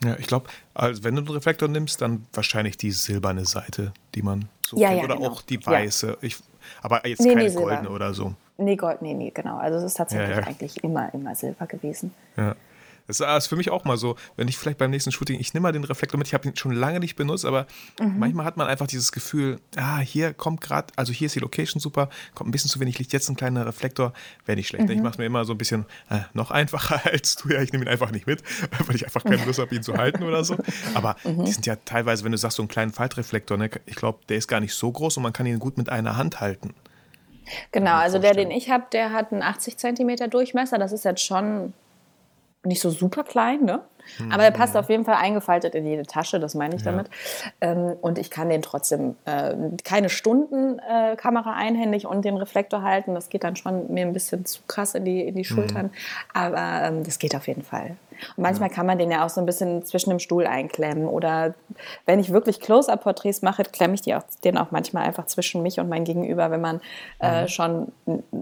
[0.04, 4.22] Ja, ich glaube, also wenn du einen Reflektor nimmst, dann wahrscheinlich die silberne Seite, die
[4.22, 4.92] man so ja.
[4.92, 5.30] Ja, oder genau.
[5.30, 6.08] auch die weiße.
[6.08, 6.18] Ja.
[6.22, 6.38] Ich,
[6.82, 8.34] aber jetzt nee, keine nee, goldene oder so.
[8.58, 9.58] Nee, Gold, nee, nee, genau.
[9.58, 10.48] Also es ist tatsächlich ja, ja.
[10.48, 12.14] eigentlich immer, immer Silber gewesen.
[12.38, 12.56] Ja.
[13.08, 15.64] Das ist für mich auch mal so, wenn ich vielleicht beim nächsten Shooting, ich nehme
[15.64, 17.68] mal den Reflektor mit, ich habe ihn schon lange nicht benutzt, aber
[18.00, 18.20] mhm.
[18.20, 21.80] manchmal hat man einfach dieses Gefühl, ah, hier kommt gerade, also hier ist die Location
[21.80, 24.14] super, kommt ein bisschen zu wenig Licht, jetzt ein kleiner Reflektor,
[24.46, 24.86] wäre nicht schlecht.
[24.86, 24.92] Mhm.
[24.92, 27.74] Ich mache es mir immer so ein bisschen äh, noch einfacher als du, ja, ich
[27.74, 28.42] nehme ihn einfach nicht mit,
[28.88, 30.58] weil ich einfach keine Lust habe, ihn zu halten oder so.
[30.94, 31.46] Aber mhm.
[31.46, 34.38] die sind ja teilweise, wenn du sagst, so einen kleinen Faltreflektor, ne, ich glaube, der
[34.38, 36.74] ist gar nicht so groß und man kann ihn gut mit einer Hand halten.
[37.72, 40.78] Genau, also der, den ich habe, der hat einen 80 cm Durchmesser.
[40.78, 41.74] Das ist jetzt schon
[42.64, 43.82] nicht so super klein, ne?
[44.32, 46.92] Aber er passt auf jeden Fall eingefaltet in jede Tasche, das meine ich ja.
[46.92, 47.10] damit.
[47.62, 52.82] Ähm, und ich kann den trotzdem äh, keine Stunden äh, Kamera einhändig und den Reflektor
[52.82, 53.16] halten.
[53.16, 55.88] Das geht dann schon mir ein bisschen zu krass in die, in die Schultern.
[55.88, 55.92] Mhm.
[56.34, 57.96] Aber ähm, das geht auf jeden Fall.
[58.38, 58.76] Und manchmal ja.
[58.76, 61.08] kann man den ja auch so ein bisschen zwischen dem Stuhl einklemmen.
[61.08, 61.56] Oder
[62.06, 65.90] wenn ich wirklich Close-Up-Porträts mache, klemme ich auch, den auch manchmal einfach zwischen mich und
[65.90, 66.82] mein Gegenüber, wenn man
[67.20, 67.48] äh, mhm.
[67.48, 67.92] schon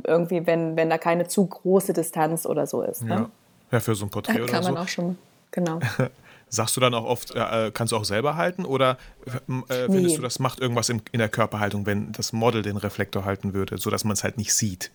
[0.05, 3.03] irgendwie, wenn, wenn da keine zu große Distanz oder so ist.
[3.03, 3.15] Ne?
[3.15, 3.29] Ja.
[3.71, 4.71] Ja, für so ein Porträt oder kann so.
[4.71, 5.17] man auch schon
[5.51, 5.79] genau.
[6.53, 10.15] Sagst du dann auch oft, äh, kannst du auch selber halten oder äh, findest nee.
[10.17, 13.77] du, das macht irgendwas in, in, der Körperhaltung, wenn das Model den Reflektor halten würde,
[13.77, 14.91] sodass man es halt nicht sieht?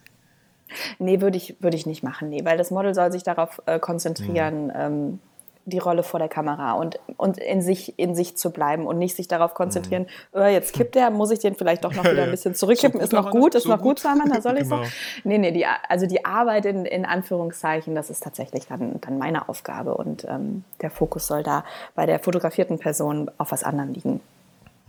[0.99, 3.79] Nee, würde ich, würd ich nicht machen, nee, weil das Model soll sich darauf äh,
[3.79, 4.73] konzentrieren, mhm.
[4.75, 5.19] ähm,
[5.67, 9.17] die Rolle vor der Kamera und, und in, sich, in sich zu bleiben und nicht
[9.17, 10.41] sich darauf konzentrieren, mhm.
[10.41, 13.05] oh, jetzt kippt der, muss ich den vielleicht doch noch wieder ein bisschen zurückkippen, so
[13.05, 14.85] ist noch gut, ist so noch gut, Saman, da soll ich genau.
[14.85, 14.91] so.
[15.25, 19.49] Nee, nee, die, also die Arbeit in, in Anführungszeichen, das ist tatsächlich dann, dann meine
[19.49, 24.21] Aufgabe und ähm, der Fokus soll da bei der fotografierten Person auf was anderem liegen.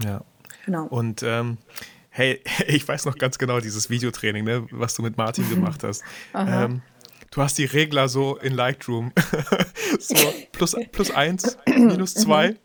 [0.03, 0.21] Ja.
[0.65, 0.85] Genau.
[0.85, 1.57] Und ähm,
[2.09, 6.03] hey, ich weiß noch ganz genau dieses Videotraining, ne, was du mit Martin gemacht hast.
[6.35, 6.81] ähm,
[7.31, 9.11] du hast die Regler so in Lightroom.
[9.99, 10.15] so
[10.51, 12.55] plus, plus 1, minus 2,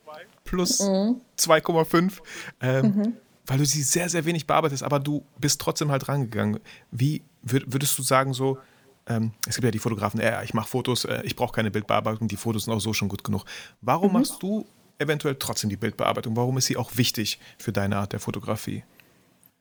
[0.44, 2.12] plus 2,5.
[2.60, 3.12] Ähm, mhm.
[3.46, 6.60] Weil du sie sehr, sehr wenig bearbeitest, aber du bist trotzdem halt rangegangen.
[6.90, 8.58] Wie würdest du sagen, so,
[9.06, 12.28] ähm, es gibt ja die Fotografen, äh, ich mache Fotos, äh, ich brauche keine Bildbearbeitung,
[12.28, 13.44] die Fotos sind auch so schon gut genug.
[13.80, 14.20] Warum mhm.
[14.20, 14.64] machst du
[14.98, 16.36] eventuell trotzdem die Bildbearbeitung?
[16.36, 18.84] Warum ist sie auch wichtig für deine Art der Fotografie?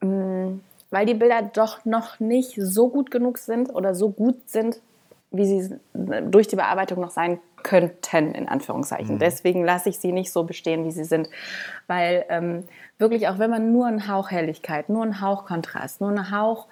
[0.02, 0.60] Mm,
[0.92, 4.80] weil die Bilder doch noch nicht so gut genug sind oder so gut sind,
[5.32, 9.16] wie sie durch die Bearbeitung noch sein könnten, in Anführungszeichen.
[9.16, 9.20] Mhm.
[9.20, 11.30] Deswegen lasse ich sie nicht so bestehen, wie sie sind.
[11.88, 12.64] Weil ähm,
[13.02, 16.68] wirklich, auch wenn man nur einen Hauch Helligkeit, nur einen Hauch Kontrast, nur einen Hauch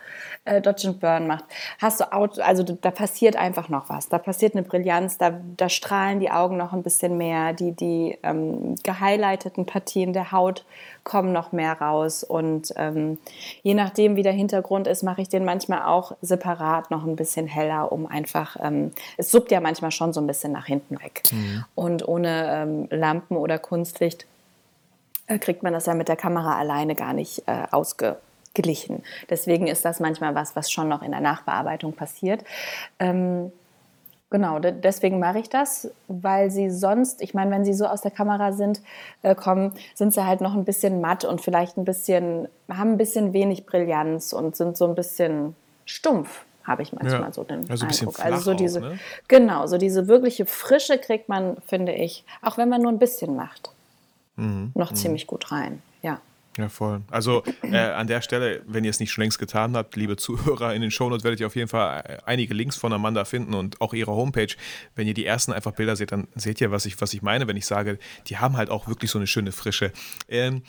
[0.46, 1.44] äh, Dodge and Burn macht,
[1.80, 4.08] hast du, out, also da passiert einfach noch was.
[4.08, 8.18] Da passiert eine Brillanz, da, da strahlen die Augen noch ein bisschen mehr, die, die
[8.24, 10.64] ähm, gehighlighteten Partien der Haut
[11.04, 12.24] kommen noch mehr raus.
[12.24, 13.18] Und ähm,
[13.64, 17.48] je nachdem, wie der Hintergrund ist, mache ich den manchmal auch separat noch ein bisschen
[17.48, 21.24] heller, um einfach, ähm, es suppt ja manchmal schon so ein bisschen nach hinten weg.
[21.32, 21.66] Mhm.
[21.76, 24.26] Und ohne ähm, Lampen oder Kunstlicht
[25.28, 29.04] äh, kriegt man das ja mit der Kamera alleine gar nicht äh, ausgeglichen.
[29.30, 32.44] Deswegen ist das manchmal was, was schon noch in der Nachbearbeitung passiert.
[33.00, 33.52] Ähm,
[34.32, 38.12] Genau, deswegen mache ich das, weil sie sonst, ich meine, wenn sie so aus der
[38.12, 38.80] Kamera sind,
[39.24, 42.98] äh, kommen, sind sie halt noch ein bisschen matt und vielleicht ein bisschen, haben ein
[42.98, 47.70] bisschen wenig Brillanz und sind so ein bisschen stumpf, habe ich manchmal ja, so den
[47.70, 48.20] also Eindruck.
[48.24, 49.00] also so diese, auch, ne?
[49.28, 53.36] genau, so diese wirkliche Frische kriegt man, finde ich, auch wenn man nur ein bisschen
[53.36, 53.72] macht,
[54.36, 54.96] mhm, noch mh.
[54.96, 55.82] ziemlich gut rein.
[56.04, 56.22] Ja.
[56.58, 57.02] Ja, voll.
[57.10, 60.76] Also äh, an der Stelle, wenn ihr es nicht schon längst getan habt, liebe Zuhörer,
[60.76, 63.82] in den Shownotes werdet ihr auf jeden Fall äh, einige Links von Amanda finden und
[63.82, 64.54] auch ihre Homepage.
[64.96, 67.48] Wenn ihr die ersten einfach Bilder seht, dann seht ihr, was ich, was ich meine,
[67.48, 69.92] wenn ich sage, die haben halt auch wirklich so eine schöne Frische.
[70.28, 70.64] Ähm,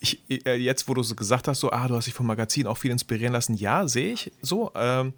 [0.00, 2.66] ich, äh, jetzt, wo du so gesagt hast, so, ah, du hast dich vom Magazin
[2.66, 4.72] auch viel inspirieren lassen, ja, sehe ich so.
[4.74, 5.14] Ähm,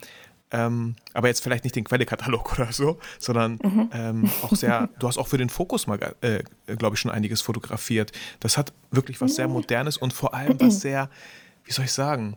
[0.50, 3.90] ähm, aber jetzt vielleicht nicht den Quellekatalog oder so, sondern mhm.
[3.92, 6.42] ähm, auch sehr, du hast auch für den Fokus mal, äh,
[6.76, 8.12] glaube ich, schon einiges fotografiert.
[8.40, 11.10] Das hat wirklich was sehr Modernes und vor allem was sehr,
[11.64, 12.36] wie soll ich sagen,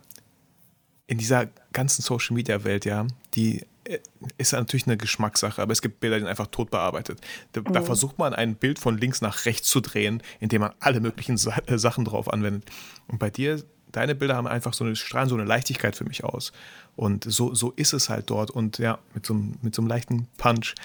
[1.07, 3.99] in dieser ganzen Social Media Welt, ja, die äh,
[4.37, 7.19] ist natürlich eine Geschmackssache, aber es gibt Bilder, die sind einfach tot bearbeitet.
[7.53, 7.73] Da, mhm.
[7.73, 11.37] da, versucht man ein Bild von links nach rechts zu drehen, indem man alle möglichen
[11.37, 12.69] Sa äh, Sachen drauf anwendet.
[13.07, 16.23] Und bei dir, deine Bilder haben einfach so eine, strahlen so eine Leichtigkeit für mich
[16.23, 16.51] aus.
[16.95, 18.51] Und so, so ist es halt dort.
[18.51, 20.75] Und ja, mit so, mit so einem leichten Punch,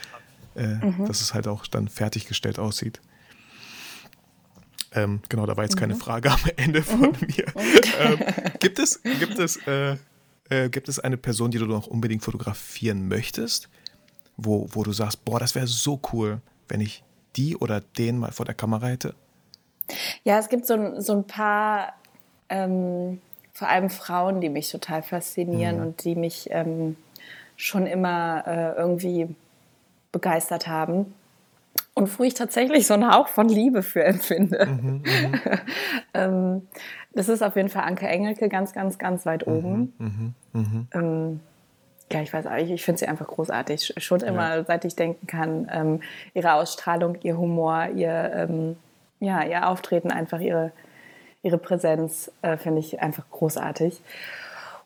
[0.54, 1.06] äh, mhm.
[1.06, 3.00] dass es halt auch dann fertiggestellt aussieht.
[4.92, 5.98] Ähm, genau, da war jetzt keine mhm.
[5.98, 7.16] Frage am Ende von mhm.
[7.20, 7.46] mir.
[8.00, 8.18] ähm,
[8.60, 9.96] gibt es, gibt, es, äh,
[10.48, 13.68] äh, gibt es eine Person, die du noch unbedingt fotografieren möchtest,
[14.36, 17.04] wo, wo du sagst, boah, das wäre so cool, wenn ich
[17.36, 19.14] die oder den mal vor der Kamera hätte?
[20.24, 21.94] Ja, es gibt so, so ein paar
[22.48, 23.20] ähm,
[23.52, 25.82] vor allem Frauen, die mich total faszinieren mhm.
[25.82, 26.96] und die mich ähm,
[27.56, 29.34] schon immer äh, irgendwie
[30.12, 31.14] begeistert haben.
[31.94, 34.66] Und wo ich tatsächlich so einen Hauch von Liebe für empfinde.
[34.66, 35.40] Mhm, mhm.
[36.14, 36.68] ähm,
[37.14, 39.92] das ist auf jeden Fall Anke Engelke ganz, ganz, ganz weit mhm, oben.
[39.98, 41.40] Mhm, mhm, ähm,
[42.12, 43.94] ja, ich weiß ich, ich finde sie einfach großartig.
[43.96, 44.64] Schon immer, ja.
[44.64, 46.00] seit ich denken kann, ähm,
[46.34, 48.76] ihre Ausstrahlung, ihr Humor, ihr, ähm,
[49.18, 50.72] ja, ihr Auftreten, einfach ihre,
[51.46, 54.00] ihre Präsenz äh, finde ich einfach großartig.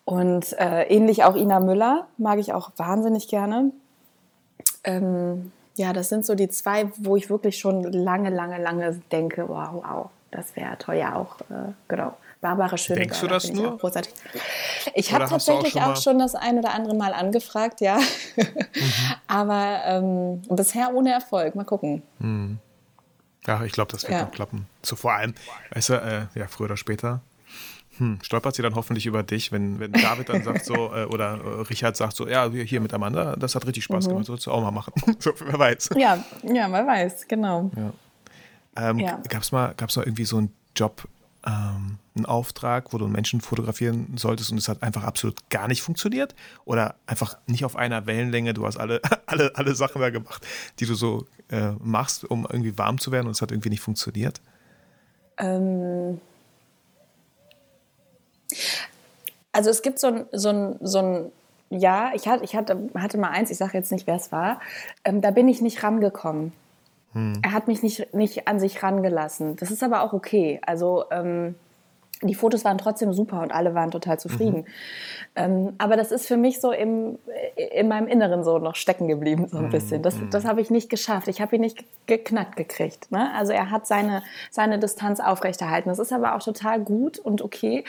[0.04, 3.70] Und äh, ähnlich auch Ina Müller mag ich auch wahnsinnig gerne.
[4.84, 9.48] Ähm, ja, das sind so die zwei, wo ich wirklich schon lange, lange, lange denke,
[9.48, 10.96] wow, wow, das wäre toll.
[10.96, 12.14] Ja, auch, äh, genau.
[12.40, 13.08] Barbara Schöneberger.
[13.08, 13.74] Denkst du das nur?
[13.74, 14.14] Ich, großartig.
[14.94, 17.98] ich habe tatsächlich auch schon, auch schon, das ein oder andere Mal angefragt, ja.
[17.98, 18.44] Mhm.
[19.28, 21.54] Aber ähm, bisher ohne Erfolg.
[21.54, 22.02] Mal gucken.
[22.18, 22.58] Mhm.
[23.46, 24.24] Ja, ich glaube, das wird ja.
[24.24, 24.66] noch klappen.
[24.82, 25.34] So vor allem,
[25.70, 27.22] weißt du, äh, ja, früher oder später
[28.00, 31.34] hm, stolpert sie dann hoffentlich über dich, wenn, wenn David dann sagt so, äh, oder
[31.34, 34.10] äh, Richard sagt so, ja, hier mit Amanda, das hat richtig Spaß mhm.
[34.10, 34.94] gemacht, sollst du auch mal machen.
[35.18, 35.90] so, wer weiß.
[35.96, 37.70] Ja, ja, wer weiß, genau.
[37.76, 37.92] Ja.
[38.90, 39.20] Ähm, ja.
[39.28, 41.06] Gab es mal, gab's mal irgendwie so einen Job,
[41.46, 45.82] ähm, einen Auftrag, wo du Menschen fotografieren solltest und es hat einfach absolut gar nicht
[45.82, 46.34] funktioniert?
[46.64, 50.46] Oder einfach nicht auf einer Wellenlänge, du hast alle, alle, alle Sachen da gemacht,
[50.78, 53.80] die du so äh, machst, um irgendwie warm zu werden und es hat irgendwie nicht
[53.80, 54.40] funktioniert?
[55.38, 56.20] Ähm
[59.52, 61.32] also es gibt so ein, so ein, so ein
[61.70, 64.60] ja, ich hatte, ich hatte, mal eins, ich sage jetzt nicht, wer es war,
[65.04, 66.52] ähm, da bin ich nicht rangekommen.
[67.12, 67.40] Hm.
[67.42, 69.56] Er hat mich nicht, nicht an sich rangelassen.
[69.56, 70.60] Das ist aber auch okay.
[70.64, 71.54] Also ähm,
[72.22, 74.58] die Fotos waren trotzdem super und alle waren total zufrieden.
[74.58, 74.66] Mhm.
[75.36, 77.18] Ähm, aber das ist für mich so im,
[77.56, 79.70] in meinem Inneren so noch stecken geblieben, so ein mhm.
[79.70, 80.02] bisschen.
[80.02, 81.28] Das, das habe ich nicht geschafft.
[81.28, 83.10] Ich habe ihn nicht geknackt gekriegt.
[83.10, 83.30] Ne?
[83.34, 85.88] Also er hat seine, seine Distanz aufrechterhalten.
[85.88, 87.84] Das ist aber auch total gut und okay,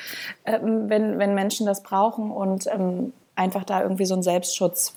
[0.45, 4.95] ähm, wenn, wenn Menschen das brauchen und ähm, einfach da irgendwie so einen Selbstschutz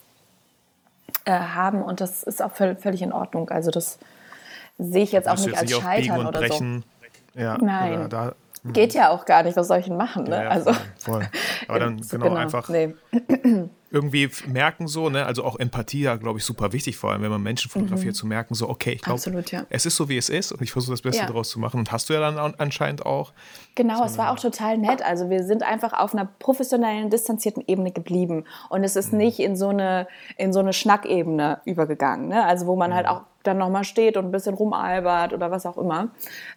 [1.24, 1.82] äh, haben.
[1.82, 3.48] Und das ist auch völlig in Ordnung.
[3.50, 3.98] Also das
[4.84, 6.84] sehe ich jetzt auch nicht als nicht Scheitern oder brechen.
[7.34, 7.40] so.
[7.40, 8.08] Ja, Nein.
[8.08, 8.34] Da,
[8.72, 10.24] Geht ja auch gar nicht, was soll ich denn machen?
[10.24, 10.36] Ne?
[10.36, 11.28] Ja, ja, also, voll.
[11.68, 12.68] Aber dann genau, genau, einfach.
[12.70, 12.94] Nee.
[13.94, 17.30] irgendwie merken so, ne, also auch Empathie ja, glaube ich, super wichtig, vor allem wenn
[17.30, 18.18] man Menschen fotografiert, mhm.
[18.18, 19.66] zu merken, so, okay, ich glaube, ja.
[19.70, 21.28] es ist so, wie es ist und ich versuche das Beste ja.
[21.28, 21.78] daraus zu machen.
[21.78, 23.32] Und hast du ja dann anscheinend auch.
[23.76, 25.00] Genau, so es war auch total nett.
[25.04, 29.18] Also wir sind einfach auf einer professionellen, distanzierten Ebene geblieben und es ist mhm.
[29.18, 32.44] nicht in so eine, in so eine Schnackebene übergegangen, ne?
[32.44, 33.10] also wo man halt mhm.
[33.10, 36.08] halt auch dann nochmal steht und ein bisschen rumalbert oder was auch immer,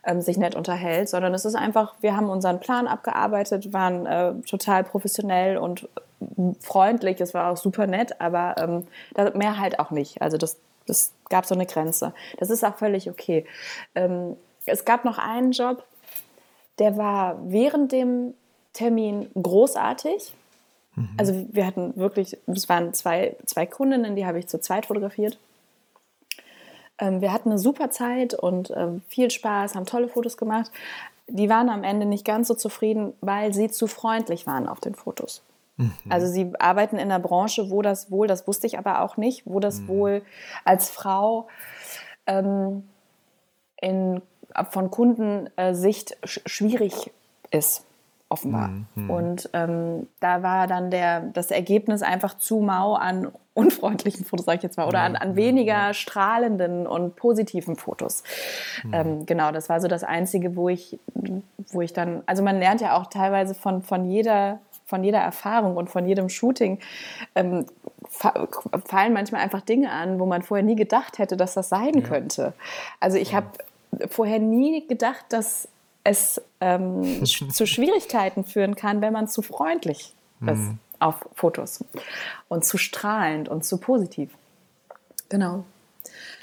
[0.06, 4.34] ähm, sich nett unterhält, sondern es ist einfach, wir haben unseren Plan abgearbeitet, waren äh,
[4.42, 5.88] total professionell und
[6.62, 8.88] freundlich, es war auch super nett, aber ähm,
[9.38, 10.22] mehr halt auch nicht.
[10.22, 12.14] Also das, das gab so eine Grenze.
[12.40, 13.46] Das ist auch völlig okay.
[13.96, 15.84] Ähm, es gab noch einen Job,
[16.80, 18.34] der war während dem
[18.74, 20.34] Termin großartig.
[20.96, 21.10] Mhm.
[21.18, 25.38] Also wir hatten wirklich, es waren zwei, zwei Kundinnen, die habe ich zu zweit fotografiert.
[27.00, 30.72] Ähm, wir hatten eine super Zeit und ähm, viel Spaß, haben tolle Fotos gemacht.
[31.28, 34.96] Die waren am Ende nicht ganz so zufrieden, weil sie zu freundlich waren auf den
[34.96, 35.44] Fotos.
[35.78, 35.92] Mhm.
[36.10, 39.44] Also sie arbeiten in einer Branche, wo das wohl, das wusste ich aber auch nicht,
[39.46, 39.88] wo das mhm.
[39.88, 40.22] wohl
[40.64, 41.48] als Frau
[42.26, 42.88] ähm,
[43.82, 44.22] in,
[44.72, 47.12] von Kundensicht äh, schwierig
[47.52, 47.87] ist
[48.30, 48.70] offenbar.
[48.96, 49.10] Mhm.
[49.10, 54.58] Und ähm, da war dann der, das Ergebnis einfach zu mau an unfreundlichen Fotos, sage
[54.58, 58.24] ich jetzt mal, oder an, an weniger strahlenden und positiven Fotos.
[58.84, 58.94] Mhm.
[58.94, 61.00] Ähm, genau, das war so das Einzige, wo ich,
[61.72, 65.76] wo ich dann, also man lernt ja auch teilweise von, von jeder von jeder Erfahrung
[65.76, 66.80] und von jedem Shooting
[67.36, 67.66] ähm,
[68.10, 72.02] fallen manchmal einfach Dinge an, wo man vorher nie gedacht hätte, dass das sein ja.
[72.02, 72.54] könnte.
[73.02, 73.38] Also ich ja.
[73.38, 73.48] habe
[74.08, 75.68] vorher nie gedacht, dass
[76.08, 80.80] es ähm, zu Schwierigkeiten führen kann, wenn man zu freundlich ist mhm.
[81.00, 81.84] auf Fotos
[82.48, 84.30] und zu strahlend und zu positiv.
[85.30, 85.66] Genau.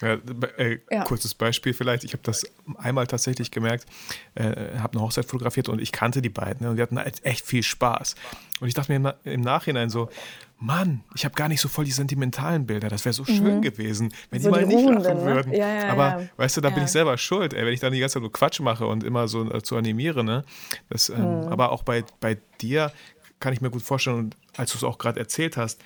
[0.04, 0.18] Ja,
[0.58, 1.04] äh, ja.
[1.04, 2.04] Kurzes Beispiel vielleicht.
[2.04, 2.44] Ich habe das
[2.76, 3.86] einmal tatsächlich gemerkt,
[4.34, 7.46] äh, habe eine Hochzeit fotografiert und ich kannte die beiden ne, und die hatten echt
[7.46, 8.14] viel Spaß.
[8.60, 10.10] Und ich dachte mir im, Nachhinein so,
[10.58, 12.88] Mann, ich habe gar nicht so voll die sentimentalen Bilder.
[12.88, 13.62] Das wäre so schön mhm.
[13.62, 15.24] gewesen, wenn so die mal die nicht lachen ne?
[15.24, 15.52] würden.
[15.52, 16.28] Ja, ja, Aber ja.
[16.36, 18.32] weißt du, da bin ich selber schuld, ey, wenn ich dann die ganze Zeit nur
[18.32, 20.22] Quatsch mache und immer so äh, zu animiere.
[20.22, 20.44] Ne?
[20.90, 21.48] Das, ähm, mhm.
[21.48, 22.92] Aber auch bei, bei dir
[23.40, 25.80] kann ich mir gut vorstellen, und als du es auch gerade erzählt hast,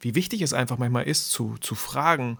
[0.00, 2.38] wie wichtig es einfach manchmal ist, zu, zu fragen,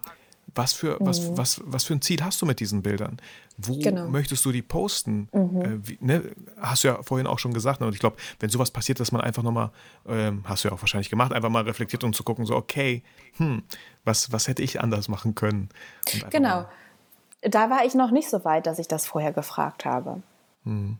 [0.55, 1.05] was für, mhm.
[1.05, 3.17] was, was, was für ein Ziel hast du mit diesen Bildern?
[3.57, 4.07] Wo genau.
[4.07, 5.29] möchtest du die posten?
[5.31, 5.61] Mhm.
[5.61, 6.23] Äh, wie, ne?
[6.59, 7.81] Hast du ja vorhin auch schon gesagt.
[7.81, 7.87] Ne?
[7.87, 9.71] Und ich glaube, wenn sowas passiert, dass man einfach nochmal,
[10.07, 13.03] ähm, hast du ja auch wahrscheinlich gemacht, einfach mal reflektiert und zu gucken, so, okay,
[13.37, 13.63] hm,
[14.03, 15.69] was, was hätte ich anders machen können?
[16.29, 16.65] Genau.
[17.41, 20.21] Da war ich noch nicht so weit, dass ich das vorher gefragt habe.
[20.63, 20.97] Mhm.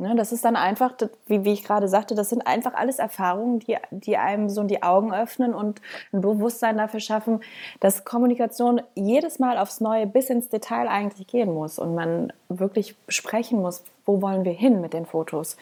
[0.00, 0.94] Ne, das ist dann einfach,
[1.26, 4.82] wie, wie ich gerade sagte, das sind einfach alles Erfahrungen, die, die einem so die
[4.82, 5.82] Augen öffnen und
[6.14, 7.40] ein Bewusstsein dafür schaffen,
[7.80, 12.96] dass Kommunikation jedes Mal aufs Neue bis ins Detail eigentlich gehen muss und man wirklich
[13.08, 15.58] sprechen muss, wo wollen wir hin mit den Fotos.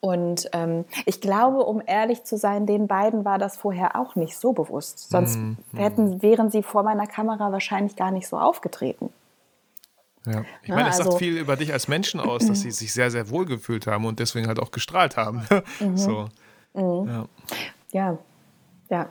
[0.00, 4.36] Und ähm, ich glaube, um ehrlich zu sein, den beiden war das vorher auch nicht
[4.36, 5.10] so bewusst.
[5.10, 5.76] Sonst mm, mm.
[5.76, 9.10] hätten, wären sie vor meiner Kamera wahrscheinlich gar nicht so aufgetreten.
[10.26, 10.44] Ja.
[10.62, 13.10] Ich meine, es also, sagt viel über dich als Menschen aus, dass sie sich sehr,
[13.10, 15.46] sehr wohl gefühlt haben und deswegen halt auch gestrahlt haben.
[15.80, 15.96] Mhm.
[15.96, 16.28] so.
[16.74, 17.08] Mhm.
[17.08, 17.28] Ja.
[17.92, 18.18] ja,
[18.90, 19.08] ja.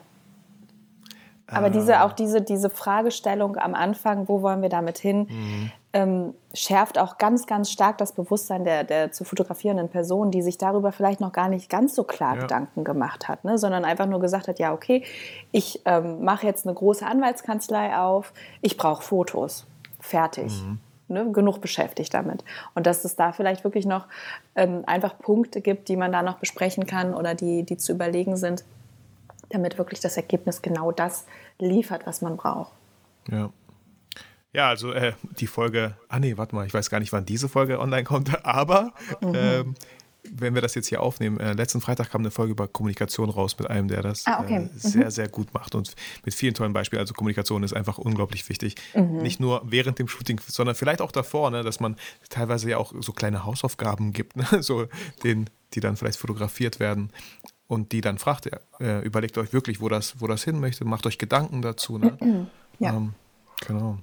[1.47, 2.01] Aber diese, ähm.
[2.01, 5.71] auch diese, diese Fragestellung am Anfang, wo wollen wir damit hin, mhm.
[5.93, 10.58] ähm, schärft auch ganz, ganz stark das Bewusstsein der, der zu fotografierenden Person, die sich
[10.58, 12.41] darüber vielleicht noch gar nicht ganz so klar ja.
[12.41, 13.60] Gedanken gemacht hat, ne?
[13.60, 15.04] sondern einfach nur gesagt hat, ja, okay,
[15.51, 19.67] ich ähm, mache jetzt eine große Anwaltskanzlei auf, ich brauche Fotos,
[19.99, 20.63] fertig.
[21.08, 22.44] Ne, genug beschäftigt damit.
[22.74, 24.08] Und dass es da vielleicht wirklich noch
[24.56, 28.38] ähm, einfach Punkte gibt, die man da noch besprechen kann oder die, die zu überlegen
[28.38, 28.63] sind,
[29.50, 31.28] damit wirklich das Ergebnis genau das
[31.60, 32.74] liefert, was man braucht.
[33.30, 33.52] Ja.
[34.52, 37.50] Ja, also äh, die Folge, ah nee, warte mal, ich weiß gar nicht, wann diese
[37.50, 39.34] Folge online kommt, aber mhm.
[39.36, 39.76] ähm,
[40.32, 43.58] wenn wir das jetzt hier aufnehmen, äh, letzten Freitag kam eine Folge über Kommunikation raus
[43.58, 44.58] mit einem, der das ah, okay.
[44.58, 45.12] äh, sehr, mhm.
[45.12, 47.00] sehr gut macht und mit vielen tollen Beispielen.
[47.00, 48.76] Also Kommunikation ist einfach unglaublich wichtig.
[48.94, 49.18] Mhm.
[49.18, 51.96] Nicht nur während dem Shooting, sondern vielleicht auch davor, ne, dass man
[52.30, 54.88] teilweise ja auch so kleine Hausaufgaben gibt, ne, so
[55.24, 57.12] den, die dann vielleicht fotografiert werden
[57.68, 61.06] und die dann fragt, äh, überlegt euch wirklich, wo das, wo das hin möchte, macht
[61.06, 61.98] euch Gedanken dazu.
[61.98, 62.48] Ne?
[62.80, 62.96] Ja.
[62.96, 63.14] Ähm,
[63.66, 63.98] genau.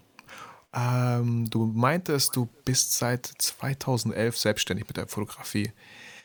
[0.75, 5.73] Ähm, du meintest, du bist seit 2011 selbstständig mit der Fotografie.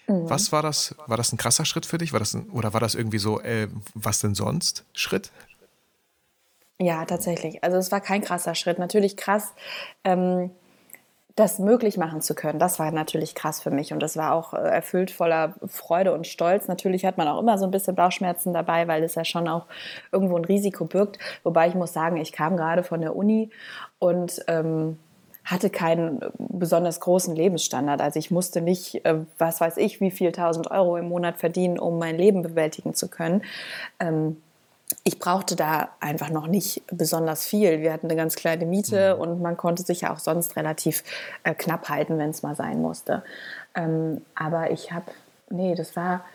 [0.08, 0.30] Mhm.
[0.30, 0.96] Was war das?
[1.06, 2.14] War das ein krasser Schritt für dich?
[2.14, 5.32] War das ein, oder war das irgendwie so, äh, was denn sonst Schritt?
[6.80, 7.64] Ja, tatsächlich.
[7.64, 8.80] Also es war kein krasser Schritt.
[8.80, 9.54] Natürlich krass,
[10.04, 10.52] ähm,
[11.36, 12.58] das möglich machen zu können.
[12.58, 16.26] Das war natürlich krass für mich und das war auch äh, erfüllt voller Freude und
[16.26, 16.68] Stolz.
[16.68, 19.68] Natürlich hat man auch immer so ein bisschen Bauchschmerzen dabei, weil es ja schon auch
[20.12, 21.20] irgendwo ein Risiko birgt.
[21.44, 23.52] Wobei ich muss sagen, ich kam gerade von der Uni
[24.00, 24.98] und ähm,
[25.48, 28.02] hatte keinen besonders großen Lebensstandard.
[28.02, 31.80] Also ich musste nicht, äh, was weiß ich, wie viel tausend Euro im Monat verdienen,
[31.80, 33.42] um mein Leben bewältigen zu können.
[34.00, 34.42] Ähm,
[35.04, 37.82] ich brauchte da einfach noch nicht besonders viel.
[37.82, 39.22] Wir hatten eine ganz kleine Miete mhm.
[39.22, 41.04] und man konnte sich ja auch sonst relativ
[41.46, 43.24] äh, knapp halten, wenn es mal sein musste.
[43.74, 45.06] Ähm, aber ich habe,
[45.50, 46.26] nee, das war,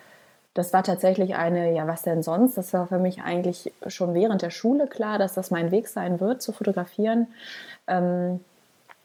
[0.55, 2.57] das war tatsächlich eine, ja, was denn sonst?
[2.57, 6.19] Das war für mich eigentlich schon während der Schule klar, dass das mein Weg sein
[6.19, 7.27] wird, zu fotografieren.
[7.87, 8.41] Ähm,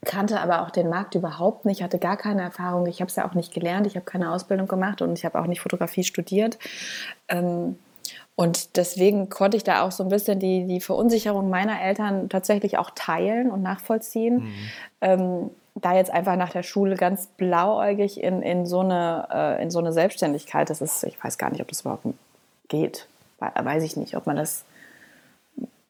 [0.06, 2.86] kannte aber auch den Markt überhaupt nicht, hatte gar keine Erfahrung.
[2.88, 5.40] Ich habe es ja auch nicht gelernt, ich habe keine Ausbildung gemacht und ich habe
[5.40, 6.58] auch nicht Fotografie studiert.
[7.28, 7.78] Ähm,
[8.36, 12.78] und deswegen konnte ich da auch so ein bisschen die, die Verunsicherung meiner Eltern tatsächlich
[12.78, 14.44] auch teilen und nachvollziehen.
[14.44, 14.54] Mhm.
[15.02, 19.72] Ähm, da jetzt einfach nach der Schule ganz blauäugig in, in, so eine, äh, in
[19.72, 22.06] so eine Selbstständigkeit, das ist, ich weiß gar nicht, ob das überhaupt
[22.68, 23.08] geht.
[23.40, 24.66] Weiß ich nicht, ob man das.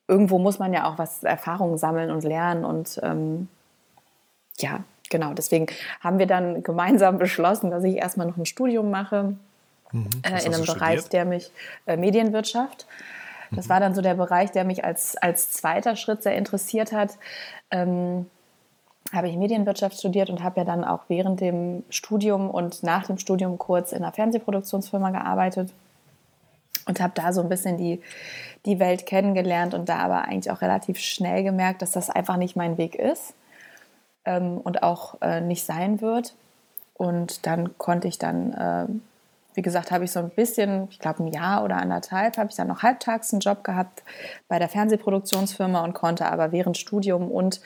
[0.08, 3.50] Irgendwo muss man ja auch was Erfahrungen sammeln und lernen und ähm,
[4.60, 5.34] ja, genau.
[5.34, 5.68] Deswegen
[6.02, 9.36] haben wir dann gemeinsam beschlossen, dass ich erstmal noch ein Studium mache
[9.92, 10.10] Mhm.
[10.24, 11.52] Äh, in einem Bereich, der mich
[11.86, 12.86] äh, Medienwirtschaft.
[13.52, 13.70] Das mhm.
[13.70, 17.18] war dann so der Bereich, der mich als, als zweiter Schritt sehr interessiert hat.
[17.72, 18.28] Ähm,
[19.14, 23.18] habe ich Medienwirtschaft studiert und habe ja dann auch während dem Studium und nach dem
[23.18, 25.72] Studium kurz in einer Fernsehproduktionsfirma gearbeitet
[26.88, 28.02] und habe da so ein bisschen die,
[28.66, 32.58] die Welt kennengelernt und da aber eigentlich auch relativ schnell gemerkt, dass das einfach nicht
[32.58, 33.34] mein Weg ist
[34.28, 36.36] ähm, und auch äh, nicht sein wird.
[36.94, 38.88] Und dann konnte ich dann äh,
[39.58, 42.56] wie gesagt, habe ich so ein bisschen, ich glaube ein Jahr oder anderthalb, habe ich
[42.56, 44.04] dann noch halbtags einen Job gehabt
[44.48, 47.60] bei der Fernsehproduktionsfirma und konnte aber während Studium und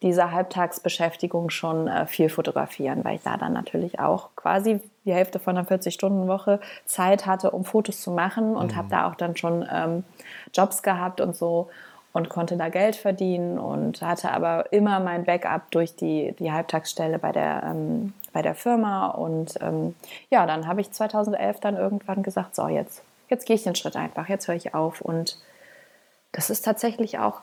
[0.00, 5.38] dieser Halbtagsbeschäftigung schon äh, viel fotografieren, weil ich da dann natürlich auch quasi die Hälfte
[5.38, 8.76] von einer 40-Stunden-Woche Zeit hatte, um Fotos zu machen und mhm.
[8.76, 10.04] habe da auch dann schon ähm,
[10.54, 11.68] Jobs gehabt und so
[12.16, 17.18] und konnte da Geld verdienen und hatte aber immer mein Backup durch die, die Halbtagsstelle
[17.18, 19.08] bei der ähm, bei der Firma.
[19.08, 19.94] Und ähm,
[20.30, 23.96] ja, dann habe ich 2011 dann irgendwann gesagt, so jetzt, jetzt gehe ich den Schritt
[23.96, 25.02] einfach, jetzt höre ich auf.
[25.02, 25.38] Und
[26.32, 27.42] das ist tatsächlich auch,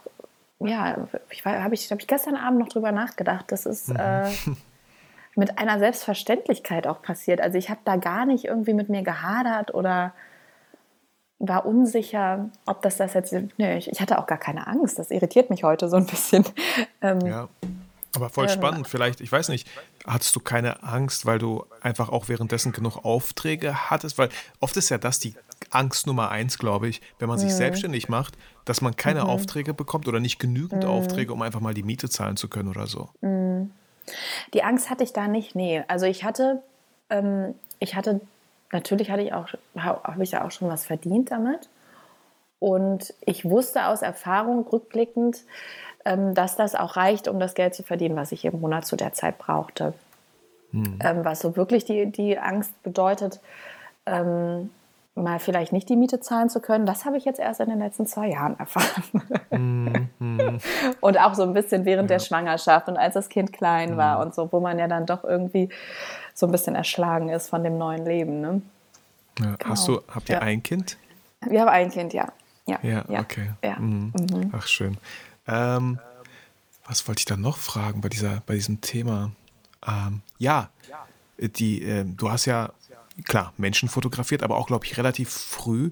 [0.59, 0.97] ja,
[1.29, 3.51] ich habe ich, hab ich gestern Abend noch drüber nachgedacht.
[3.51, 3.99] Das ist mhm.
[3.99, 4.31] äh,
[5.35, 7.41] mit einer Selbstverständlichkeit auch passiert.
[7.41, 10.13] Also ich habe da gar nicht irgendwie mit mir gehadert oder
[11.47, 13.33] war unsicher, ob das das jetzt.
[13.57, 14.97] Nee, ich, ich, hatte auch gar keine Angst.
[14.97, 16.45] Das irritiert mich heute so ein bisschen.
[17.01, 17.49] Ähm, ja.
[18.15, 19.67] Aber voll spannend, vielleicht, ich weiß nicht,
[20.05, 24.17] hattest du keine Angst, weil du einfach auch währenddessen genug Aufträge hattest?
[24.17, 24.29] Weil
[24.61, 25.35] oft ist ja das die
[25.69, 27.57] Angst Nummer eins, glaube ich, wenn man sich mhm.
[27.57, 29.29] selbstständig macht, dass man keine mhm.
[29.29, 30.89] Aufträge bekommt oder nicht genügend mhm.
[30.89, 33.09] Aufträge, um einfach mal die Miete zahlen zu können oder so.
[33.21, 33.71] Mhm.
[34.53, 35.83] Die Angst hatte ich da nicht, nee.
[35.87, 36.61] Also ich hatte,
[37.09, 38.21] ähm, ich hatte,
[38.73, 41.69] natürlich hatte ich auch, habe ich ja auch schon was verdient damit.
[42.59, 45.43] Und ich wusste aus Erfahrung rückblickend,
[46.05, 48.95] ähm, dass das auch reicht, um das Geld zu verdienen, was ich im Monat zu
[48.95, 49.93] der Zeit brauchte.
[50.71, 50.99] Hm.
[51.01, 53.39] Ähm, was so wirklich die, die Angst bedeutet,
[54.05, 54.69] ähm,
[55.15, 57.79] mal vielleicht nicht die Miete zahlen zu können, das habe ich jetzt erst in den
[57.79, 59.21] letzten zwei Jahren erfahren.
[59.51, 60.09] Hm.
[61.01, 62.15] Und auch so ein bisschen während ja.
[62.15, 63.97] der Schwangerschaft und als das Kind klein hm.
[63.97, 65.69] war und so, wo man ja dann doch irgendwie
[66.33, 68.41] so ein bisschen erschlagen ist von dem neuen Leben.
[68.41, 68.61] Ne?
[69.39, 69.55] Ja.
[69.55, 69.69] Genau.
[69.69, 70.41] Hast du, habt ihr ja.
[70.41, 70.97] ein Kind?
[71.41, 72.31] Wir haben ein Kind, ja.
[72.65, 73.51] Ja, ja, okay.
[73.63, 73.77] Ja.
[73.77, 74.13] Mhm.
[74.17, 74.51] Mhm.
[74.53, 74.97] Ach, schön.
[75.47, 75.99] Ähm,
[76.85, 79.31] was wollte ich da noch fragen bei, dieser, bei diesem Thema?
[79.85, 80.69] Ähm, ja,
[81.37, 82.71] die, äh, du hast ja,
[83.25, 85.91] klar, Menschen fotografiert, aber auch, glaube ich, relativ früh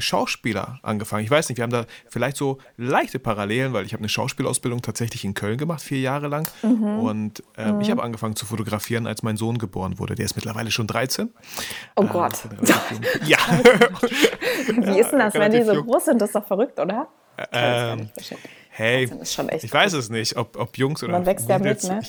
[0.00, 1.24] Schauspieler angefangen.
[1.24, 4.82] Ich weiß nicht, wir haben da vielleicht so leichte Parallelen, weil ich habe eine Schauspielausbildung
[4.82, 6.46] tatsächlich in Köln gemacht, vier Jahre lang.
[6.62, 6.98] Mhm.
[6.98, 7.80] Und äh, mhm.
[7.80, 10.14] ich habe angefangen zu fotografieren, als mein Sohn geboren wurde.
[10.14, 11.30] Der ist mittlerweile schon 13.
[11.96, 12.42] Oh äh, Gott.
[13.24, 13.38] Ja.
[14.66, 16.20] Wie ist denn das, wenn die so groß sind?
[16.20, 17.08] Das ist doch verrückt, oder?
[17.52, 18.10] Ähm,
[18.70, 19.10] hey,
[19.62, 22.00] ich weiß es nicht, ob, ob Jungs oder Man wächst ja mit, ne?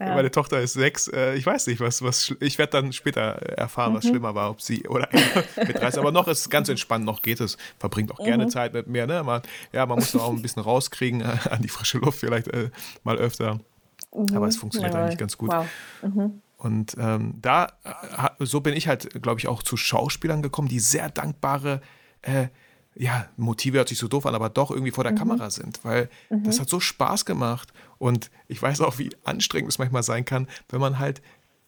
[0.00, 0.14] Ja.
[0.14, 1.08] Meine Tochter ist sechs.
[1.08, 4.10] Äh, ich weiß nicht, was, was ich werde dann später erfahren, was mhm.
[4.10, 5.08] schlimmer war, ob sie oder
[5.56, 6.00] mit 30.
[6.00, 7.56] Aber noch ist es ganz entspannt, noch geht es.
[7.78, 8.24] Verbringt auch mhm.
[8.24, 9.06] gerne Zeit mit mir.
[9.06, 9.22] Ne?
[9.22, 12.70] Man, ja, man muss auch ein bisschen rauskriegen äh, an die frische Luft, vielleicht äh,
[13.04, 13.60] mal öfter.
[14.14, 14.36] Mhm.
[14.36, 15.50] Aber es funktioniert ja, eigentlich ganz gut.
[15.50, 15.66] Wow.
[16.02, 16.42] Mhm.
[16.56, 20.80] Und ähm, da, äh, so bin ich halt, glaube ich, auch zu Schauspielern gekommen, die
[20.80, 21.80] sehr dankbare
[22.22, 22.48] äh,
[22.98, 25.18] ja, Motive hört sich so doof an, aber doch irgendwie vor der mhm.
[25.18, 26.42] Kamera sind, weil mhm.
[26.42, 27.72] das hat so Spaß gemacht.
[27.98, 31.22] Und ich weiß auch, wie anstrengend es manchmal sein kann, wenn man halt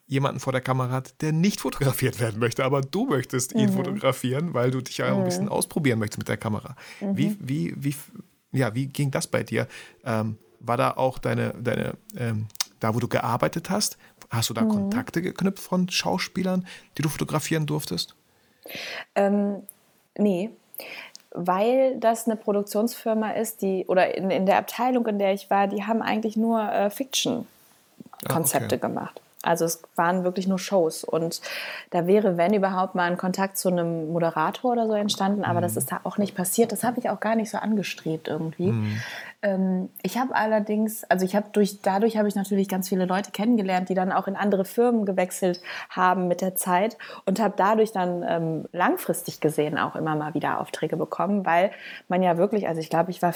[0.06, 3.74] jemanden vor der Kamera hat, der nicht fotografiert werden möchte, aber du möchtest ihn mhm.
[3.74, 5.52] fotografieren, weil du dich ja auch ein bisschen mhm.
[5.52, 6.74] ausprobieren möchtest mit der Kamera.
[7.00, 7.36] Wie, mhm.
[7.40, 7.94] wie, wie,
[8.52, 9.68] ja, wie ging das bei dir?
[10.04, 12.48] Ähm, war da auch deine, deine ähm,
[12.80, 13.98] da wo du gearbeitet hast,
[14.30, 14.70] hast du da mhm.
[14.70, 16.66] Kontakte geknüpft von Schauspielern,
[16.98, 18.16] die du fotografieren durftest?
[19.14, 19.62] Ähm,
[20.18, 20.50] nee,
[21.32, 25.68] weil das eine Produktionsfirma ist, die, oder in, in der Abteilung, in der ich war,
[25.68, 28.78] die haben eigentlich nur äh, Fiction-Konzepte ah, okay.
[28.78, 29.20] gemacht.
[29.42, 31.40] Also es waren wirklich nur Shows und
[31.90, 35.62] da wäre, wenn überhaupt, mal ein Kontakt zu einem Moderator oder so entstanden, aber mhm.
[35.62, 36.72] das ist da auch nicht passiert.
[36.72, 38.72] Das habe ich auch gar nicht so angestrebt irgendwie.
[38.72, 39.00] Mhm.
[39.42, 43.30] Ähm, ich habe allerdings, also ich habe durch, dadurch habe ich natürlich ganz viele Leute
[43.30, 47.92] kennengelernt, die dann auch in andere Firmen gewechselt haben mit der Zeit und habe dadurch
[47.92, 51.70] dann ähm, langfristig gesehen auch immer mal wieder Aufträge bekommen, weil
[52.08, 53.32] man ja wirklich, also ich glaube, ich war,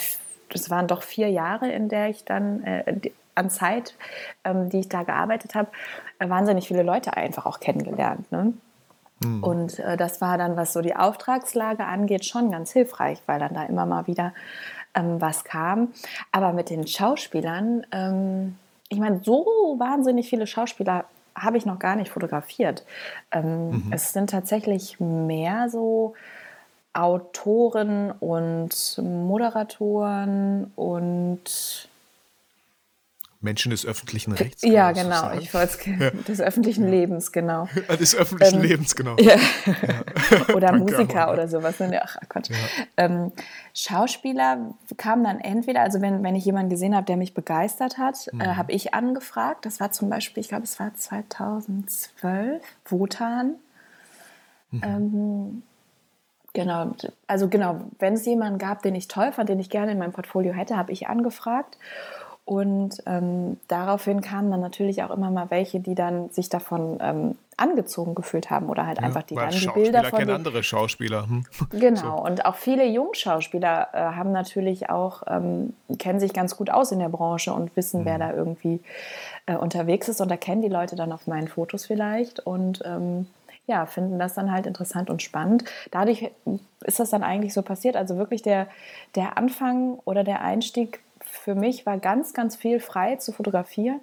[0.50, 3.00] das waren doch vier Jahre, in der ich dann äh,
[3.34, 3.94] an Zeit,
[4.44, 5.68] ähm, die ich da gearbeitet habe,
[6.18, 8.30] äh, wahnsinnig viele Leute einfach auch kennengelernt.
[8.30, 8.52] Ne?
[9.20, 9.42] Mhm.
[9.42, 13.54] Und äh, das war dann, was so die Auftragslage angeht, schon ganz hilfreich, weil dann
[13.54, 14.32] da immer mal wieder
[14.94, 15.92] ähm, was kam.
[16.32, 18.56] Aber mit den Schauspielern, ähm,
[18.88, 19.44] ich meine, so
[19.78, 22.84] wahnsinnig viele Schauspieler habe ich noch gar nicht fotografiert.
[23.32, 23.86] Ähm, mhm.
[23.90, 26.14] Es sind tatsächlich mehr so
[26.92, 31.88] Autoren und Moderatoren und
[33.44, 34.62] Menschen des öffentlichen Rechts.
[34.62, 35.32] Ja, genau.
[35.38, 37.68] Ich wollte es des öffentlichen Lebens, genau.
[38.00, 39.16] Des öffentlichen ähm, Lebens, genau.
[39.18, 39.36] Ja.
[39.36, 40.54] Ja.
[40.54, 41.76] oder Musiker oder sowas.
[41.80, 42.48] Ach Gott.
[42.48, 42.56] Ja.
[42.96, 43.32] Ähm,
[43.74, 48.28] Schauspieler kamen dann entweder, also wenn, wenn ich jemanden gesehen habe, der mich begeistert hat,
[48.28, 48.40] äh, mhm.
[48.40, 49.66] äh, habe ich angefragt.
[49.66, 53.54] Das war zum Beispiel, ich glaube, es war 2012, Wotan.
[54.70, 54.82] Mhm.
[54.82, 55.62] Ähm,
[56.56, 56.92] Genau,
[57.26, 60.12] also genau, wenn es jemanden gab, den ich toll fand, den ich gerne in meinem
[60.12, 61.76] Portfolio hätte, habe ich angefragt.
[62.46, 67.38] Und ähm, daraufhin kamen dann natürlich auch immer mal welche, die dann sich davon ähm,
[67.56, 71.26] angezogen gefühlt haben oder halt ja, einfach die dann die Bilder von kennen andere Schauspieler.
[71.26, 71.46] Hm.
[71.70, 72.24] Genau so.
[72.24, 76.98] und auch viele Jungschauspieler äh, haben natürlich auch ähm, kennen sich ganz gut aus in
[76.98, 78.04] der Branche und wissen, mhm.
[78.04, 78.80] wer da irgendwie
[79.46, 83.26] äh, unterwegs ist und da kennen die Leute dann auf meinen Fotos vielleicht und ähm,
[83.66, 85.64] ja, finden das dann halt interessant und spannend.
[85.90, 86.30] Dadurch
[86.82, 87.96] ist das dann eigentlich so passiert.
[87.96, 88.66] Also wirklich der,
[89.14, 91.00] der Anfang oder der Einstieg
[91.34, 94.00] für mich war ganz, ganz viel frei zu fotografieren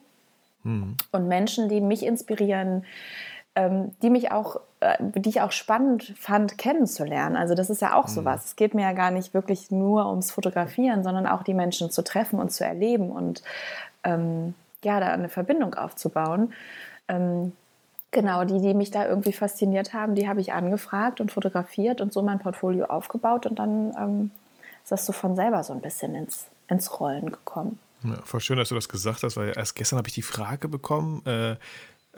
[0.63, 0.95] mhm.
[1.11, 2.85] und Menschen, die mich inspirieren,
[3.55, 7.35] ähm, die mich auch, äh, die ich auch spannend fand, kennenzulernen.
[7.35, 8.11] Also das ist ja auch mhm.
[8.11, 8.45] sowas.
[8.45, 12.03] Es geht mir ja gar nicht wirklich nur ums Fotografieren, sondern auch die Menschen zu
[12.03, 13.43] treffen und zu erleben und
[14.03, 14.53] ähm,
[14.83, 16.53] ja, da eine Verbindung aufzubauen.
[17.07, 17.53] Ähm,
[18.11, 22.11] Genau, die, die mich da irgendwie fasziniert haben, die habe ich angefragt und fotografiert und
[22.11, 24.31] so mein Portfolio aufgebaut und dann ähm,
[24.83, 27.79] ist das so von selber so ein bisschen ins, ins Rollen gekommen.
[28.03, 30.67] Ja, voll schön, dass du das gesagt hast, weil erst gestern habe ich die Frage
[30.67, 31.55] bekommen äh,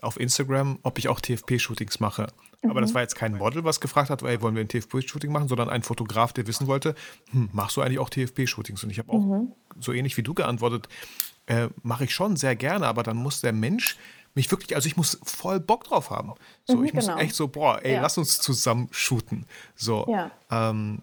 [0.02, 2.28] auf Instagram, ob ich auch TFP-Shootings mache.
[2.62, 2.72] Mhm.
[2.72, 2.96] Aber das mhm.
[2.96, 5.84] war jetzt kein Model, was gefragt hat, hey, wollen wir ein TFP-Shooting machen, sondern ein
[5.84, 6.96] Fotograf, der wissen wollte,
[7.32, 8.84] hm, machst du eigentlich auch TFP-Shootings?
[8.84, 9.52] Und ich habe auch mhm.
[9.80, 10.88] so ähnlich wie du geantwortet,
[11.48, 13.98] äh, mache ich schon sehr gerne, aber dann muss der Mensch
[14.36, 16.34] mich wirklich, also ich muss voll Bock drauf haben.
[16.66, 17.14] So, mhm, ich genau.
[17.14, 18.02] muss echt so, boah, ey, ja.
[18.02, 19.46] lass uns zusammen shooten.
[19.76, 20.32] So, ja.
[20.50, 21.02] ähm,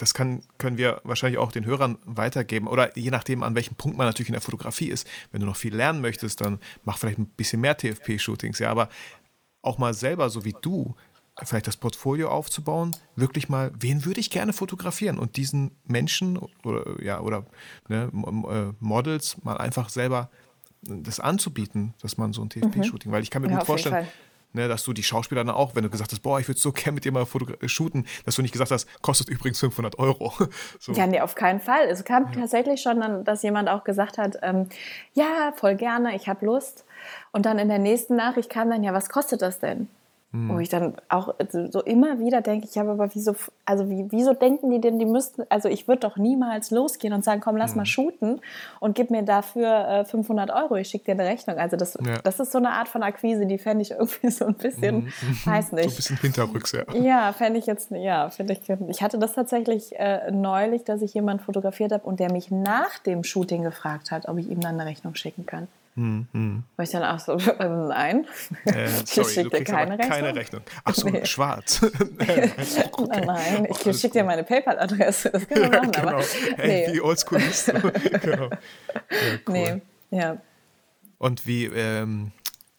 [0.00, 2.68] das kann, können wir wahrscheinlich auch den Hörern weitergeben.
[2.68, 5.06] Oder je nachdem, an welchem Punkt man natürlich in der Fotografie ist.
[5.30, 8.60] Wenn du noch viel lernen möchtest, dann mach vielleicht ein bisschen mehr TFP-Shootings.
[8.60, 8.88] Ja, aber
[9.60, 10.94] auch mal selber, so wie du,
[11.42, 17.02] vielleicht das Portfolio aufzubauen, wirklich mal, wen würde ich gerne fotografieren und diesen Menschen oder,
[17.02, 17.44] ja, oder
[17.88, 20.30] ne, äh, Models mal einfach selber
[20.82, 23.14] das anzubieten, dass man so ein TFP-Shooting, mhm.
[23.14, 24.06] weil ich kann mir ja, gut vorstellen,
[24.52, 26.72] Ne, dass du die Schauspieler dann auch, wenn du gesagt hast, boah, ich würde so
[26.72, 27.24] gerne mit dir mal
[27.60, 30.32] äh, shooten, dass du nicht gesagt hast, kostet übrigens 500 Euro.
[30.80, 30.92] so.
[30.92, 31.86] Ja, nee, auf keinen Fall.
[31.86, 32.40] Es kam ja.
[32.40, 34.68] tatsächlich schon, dann, dass jemand auch gesagt hat, ähm,
[35.14, 36.84] ja, voll gerne, ich habe Lust.
[37.30, 39.88] Und dann in der nächsten Nachricht kam dann, ja, was kostet das denn?
[40.32, 40.48] Mhm.
[40.48, 44.32] Wo ich dann auch so immer wieder denke, ich habe aber wieso, also wie, wieso
[44.32, 47.72] denken die denn, die müssten, also ich würde doch niemals losgehen und sagen, komm, lass
[47.72, 47.78] mhm.
[47.78, 48.40] mal shooten
[48.78, 51.58] und gib mir dafür äh, 500 Euro, ich schicke dir eine Rechnung.
[51.58, 52.18] Also das, ja.
[52.22, 55.12] das ist so eine Art von Akquise, die fände ich irgendwie so ein bisschen, mhm.
[55.44, 55.90] weiß nicht.
[55.90, 56.84] So ein bisschen hinterrücks, ja.
[56.94, 61.12] Ja, fände ich jetzt, ja, finde ich, ich hatte das tatsächlich äh, neulich, dass ich
[61.14, 64.78] jemanden fotografiert habe und der mich nach dem Shooting gefragt hat, ob ich ihm dann
[64.78, 65.66] eine Rechnung schicken kann.
[65.96, 66.62] Hm, hm.
[66.76, 68.26] Wo ich dann auch so, äh, nein,
[68.64, 70.08] äh, sorry, ich schicke dir keine Rechnung.
[70.08, 70.62] keine Rechnung.
[70.84, 71.24] Ach so, nee.
[71.26, 71.82] schwarz.
[71.82, 72.52] okay.
[73.26, 75.30] Nein, ich oh, schicke dir meine PayPal-Adresse.
[75.30, 76.08] Das können wir machen, genau.
[76.08, 76.24] aber
[76.56, 76.94] hey, nee.
[76.94, 77.72] wie oldschool bist du?
[78.20, 78.50] genau.
[78.50, 79.52] Ja, cool.
[79.52, 80.40] Nee, ja.
[81.18, 82.32] Und wie ähm,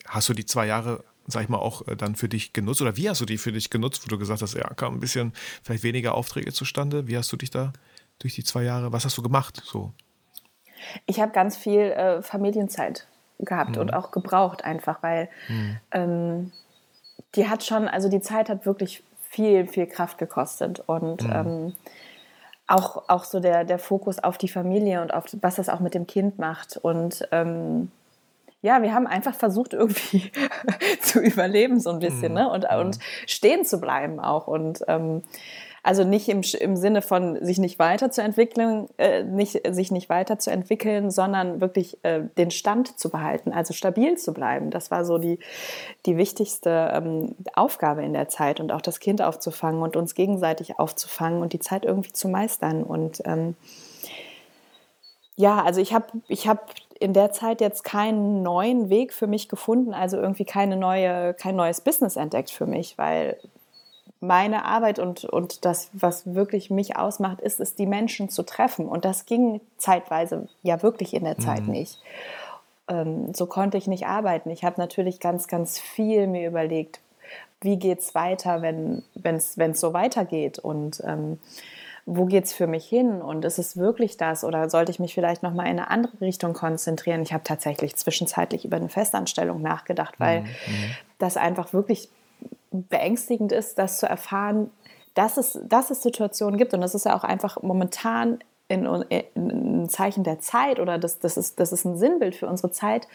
[0.07, 2.81] hast du die zwei Jahre sag ich mal, auch äh, dann für dich genutzt?
[2.81, 4.99] Oder wie hast du die für dich genutzt, wo du gesagt hast, ja, kam ein
[4.99, 5.33] bisschen
[5.63, 7.07] vielleicht weniger Aufträge zustande?
[7.07, 7.73] Wie hast du dich da
[8.19, 9.61] durch die zwei Jahre, was hast du gemacht?
[9.65, 9.93] So?
[11.05, 13.07] Ich habe ganz viel äh, Familienzeit
[13.39, 13.81] gehabt mhm.
[13.81, 15.77] und auch gebraucht einfach, weil mhm.
[15.91, 16.51] ähm,
[17.35, 21.31] die hat schon, also die Zeit hat wirklich viel, viel Kraft gekostet und mhm.
[21.33, 21.75] ähm,
[22.67, 25.93] auch, auch so der, der Fokus auf die Familie und auf was das auch mit
[25.93, 27.91] dem Kind macht und ähm,
[28.61, 30.31] ja, wir haben einfach versucht, irgendwie
[31.01, 32.37] zu überleben, so ein bisschen, mhm.
[32.37, 32.49] ne?
[32.49, 34.47] Und, und stehen zu bleiben auch.
[34.47, 35.23] Und ähm,
[35.83, 41.59] Also nicht im, im Sinne von sich nicht weiterzuentwickeln, äh, nicht, sich nicht weiterzuentwickeln, sondern
[41.59, 44.69] wirklich äh, den Stand zu behalten, also stabil zu bleiben.
[44.69, 45.39] Das war so die,
[46.05, 50.77] die wichtigste ähm, Aufgabe in der Zeit und auch das Kind aufzufangen und uns gegenseitig
[50.77, 52.83] aufzufangen und die Zeit irgendwie zu meistern.
[52.83, 53.55] Und ähm,
[55.35, 59.49] ja, also ich habe ich hab in der Zeit jetzt keinen neuen Weg für mich
[59.49, 63.37] gefunden, also irgendwie keine neue, kein neues Business entdeckt für mich, weil
[64.21, 68.87] meine Arbeit und, und das, was wirklich mich ausmacht, ist es, die Menschen zu treffen.
[68.87, 71.71] Und das ging zeitweise ja wirklich in der Zeit mhm.
[71.71, 71.99] nicht.
[72.87, 74.51] Ähm, so konnte ich nicht arbeiten.
[74.51, 76.99] Ich habe natürlich ganz, ganz viel mir überlegt,
[77.61, 81.39] wie geht es weiter, wenn es so weitergeht und ähm,
[82.05, 85.13] wo geht es für mich hin und ist es wirklich das oder sollte ich mich
[85.13, 87.21] vielleicht nochmal in eine andere Richtung konzentrieren?
[87.21, 90.47] Ich habe tatsächlich zwischenzeitlich über eine Festanstellung nachgedacht, weil mhm.
[90.47, 90.91] mhm.
[91.19, 92.09] das einfach wirklich
[92.71, 94.71] beängstigend ist, das zu erfahren,
[95.13, 96.73] dass es, dass es Situationen gibt.
[96.73, 101.19] Und das ist ja auch einfach momentan in, in, ein Zeichen der Zeit oder das,
[101.19, 103.07] das, ist, das ist ein Sinnbild für unsere Zeit,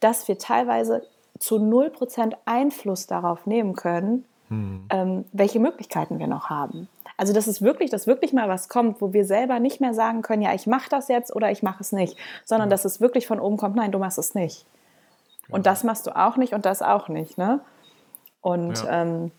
[0.00, 1.06] dass wir teilweise
[1.38, 4.86] zu 0% Einfluss darauf nehmen können, hm.
[4.90, 6.88] ähm, welche Möglichkeiten wir noch haben.
[7.16, 10.22] Also das ist wirklich, dass wirklich mal was kommt, wo wir selber nicht mehr sagen
[10.22, 12.70] können, ja, ich mache das jetzt oder ich mache es nicht, sondern ja.
[12.70, 14.66] dass es wirklich von oben kommt, nein, du machst es nicht.
[15.48, 15.54] Ja.
[15.54, 17.38] Und das machst du auch nicht und das auch nicht.
[17.38, 17.60] Ne?
[18.46, 19.02] Und ja.
[19.02, 19.32] ähm,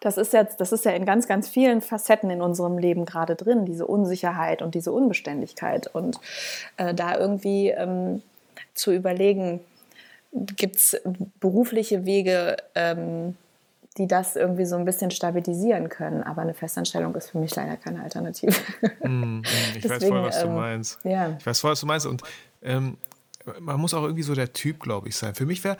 [0.00, 3.34] das ist jetzt, das ist ja in ganz, ganz vielen Facetten in unserem Leben gerade
[3.34, 5.88] drin, diese Unsicherheit und diese Unbeständigkeit.
[5.92, 6.20] Und
[6.76, 8.22] äh, da irgendwie ähm,
[8.72, 9.58] zu überlegen,
[10.30, 11.00] gibt es
[11.40, 13.36] berufliche Wege, ähm,
[13.98, 16.22] die das irgendwie so ein bisschen stabilisieren können.
[16.22, 18.54] Aber eine Festanstellung ist für mich leider keine Alternative.
[19.02, 19.42] Mm,
[19.74, 20.98] ich Deswegen, weiß voll, was du ähm, meinst.
[21.02, 21.36] Ja.
[21.40, 22.06] Ich weiß voll, was du meinst.
[22.06, 22.22] Und
[22.62, 22.98] ähm,
[23.60, 25.34] man muss auch irgendwie so der Typ, glaube ich, sein.
[25.34, 25.76] Für mich wäre,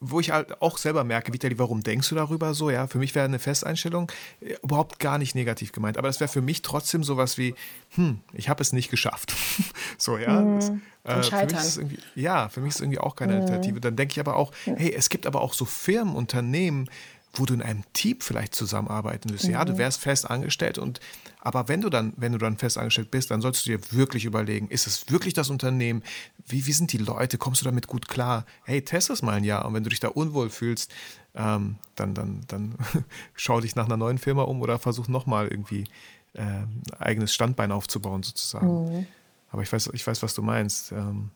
[0.00, 2.70] wo ich halt auch selber merke, Vitali, warum denkst du darüber so?
[2.70, 5.98] Ja, für mich wäre eine Festeinstellung äh, überhaupt gar nicht negativ gemeint.
[5.98, 7.54] Aber das wäre für mich trotzdem sowas wie,
[7.90, 9.34] hm, ich habe es nicht geschafft.
[9.98, 10.40] so, ja.
[10.40, 10.82] Mhm.
[11.02, 11.80] Das, äh, für mich ist
[12.14, 13.42] ja, für mich ist es irgendwie auch keine mhm.
[13.42, 13.80] Alternative.
[13.80, 16.88] Dann denke ich aber auch, hey, es gibt aber auch so Firmen, Unternehmen,
[17.34, 19.46] wo du in einem Team vielleicht zusammenarbeiten willst.
[19.46, 19.52] Mhm.
[19.52, 19.78] Ja, du mhm.
[19.78, 21.00] wärst fest angestellt und
[21.40, 24.24] aber wenn du dann, wenn du dann fest angestellt bist, dann solltest du dir wirklich
[24.24, 26.02] überlegen, ist es wirklich das Unternehmen?
[26.46, 27.36] Wie, wie sind die Leute?
[27.36, 28.46] Kommst du damit gut klar?
[28.64, 30.90] Hey, test es mal ein Jahr und wenn du dich da unwohl fühlst,
[31.34, 32.76] ähm, dann, dann, dann
[33.34, 35.84] schau dich nach einer neuen Firma um oder versuch nochmal irgendwie
[36.32, 38.84] äh, ein eigenes Standbein aufzubauen, sozusagen.
[38.84, 39.06] Mhm.
[39.50, 40.92] Aber ich weiß, ich weiß, was du meinst.
[40.92, 41.30] Ähm,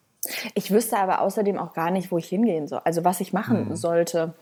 [0.54, 3.68] ich wüsste aber außerdem auch gar nicht, wo ich hingehen soll, also was ich machen
[3.68, 3.76] mhm.
[3.76, 4.34] sollte.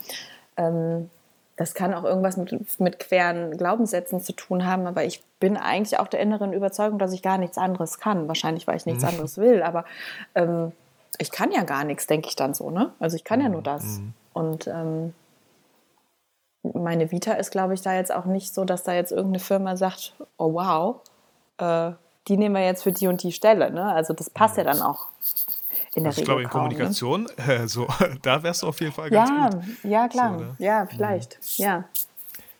[0.56, 1.10] Ähm,
[1.56, 5.98] das kann auch irgendwas mit, mit queren Glaubenssätzen zu tun haben, aber ich bin eigentlich
[5.98, 8.28] auch der inneren Überzeugung, dass ich gar nichts anderes kann.
[8.28, 9.08] Wahrscheinlich, weil ich nichts mhm.
[9.08, 9.84] anderes will, aber
[10.34, 10.72] ähm,
[11.18, 12.92] ich kann ja gar nichts, denke ich dann so, ne?
[12.98, 13.84] Also ich kann ja nur das.
[13.84, 14.12] Mhm.
[14.34, 15.14] Und ähm,
[16.74, 19.76] meine Vita ist, glaube ich, da jetzt auch nicht so, dass da jetzt irgendeine Firma
[19.76, 20.96] sagt, oh wow,
[21.58, 21.92] äh,
[22.28, 23.70] die nehmen wir jetzt für die und die Stelle.
[23.70, 23.84] Ne?
[23.84, 25.06] Also das passt ja dann auch
[25.96, 26.68] in der also ich glaube, in kaum, ne?
[26.68, 27.54] Kommunikation, ne?
[27.62, 27.88] äh, so,
[28.22, 29.64] da wärst du auf jeden Fall ganz ja, gut.
[29.82, 30.38] Ja, klar.
[30.38, 31.38] So, ja, vielleicht.
[31.40, 31.64] Mhm.
[31.64, 31.84] Ja.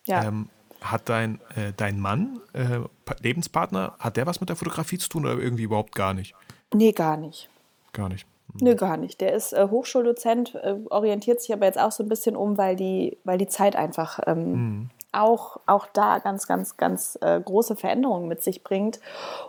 [0.06, 0.24] ja.
[0.24, 0.48] Ähm,
[0.80, 2.80] hat dein, äh, dein Mann, äh,
[3.20, 6.34] Lebenspartner, hat der was mit der Fotografie zu tun oder irgendwie überhaupt gar nicht?
[6.72, 7.50] Nee, gar nicht.
[7.92, 8.26] Gar nicht.
[8.54, 8.68] Mhm.
[8.68, 9.20] Nö, gar nicht.
[9.20, 12.74] Der ist äh, Hochschuldozent, äh, orientiert sich aber jetzt auch so ein bisschen um, weil
[12.74, 17.76] die, weil die Zeit einfach ähm, mhm auch, auch da ganz, ganz, ganz äh, große
[17.76, 19.00] Veränderungen mit sich bringt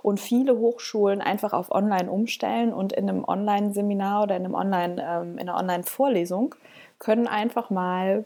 [0.02, 5.06] und viele Hochschulen einfach auf Online umstellen und in einem Online-Seminar oder in, einem Online,
[5.06, 6.56] ähm, in einer Online-Vorlesung
[7.00, 8.26] können einfach mal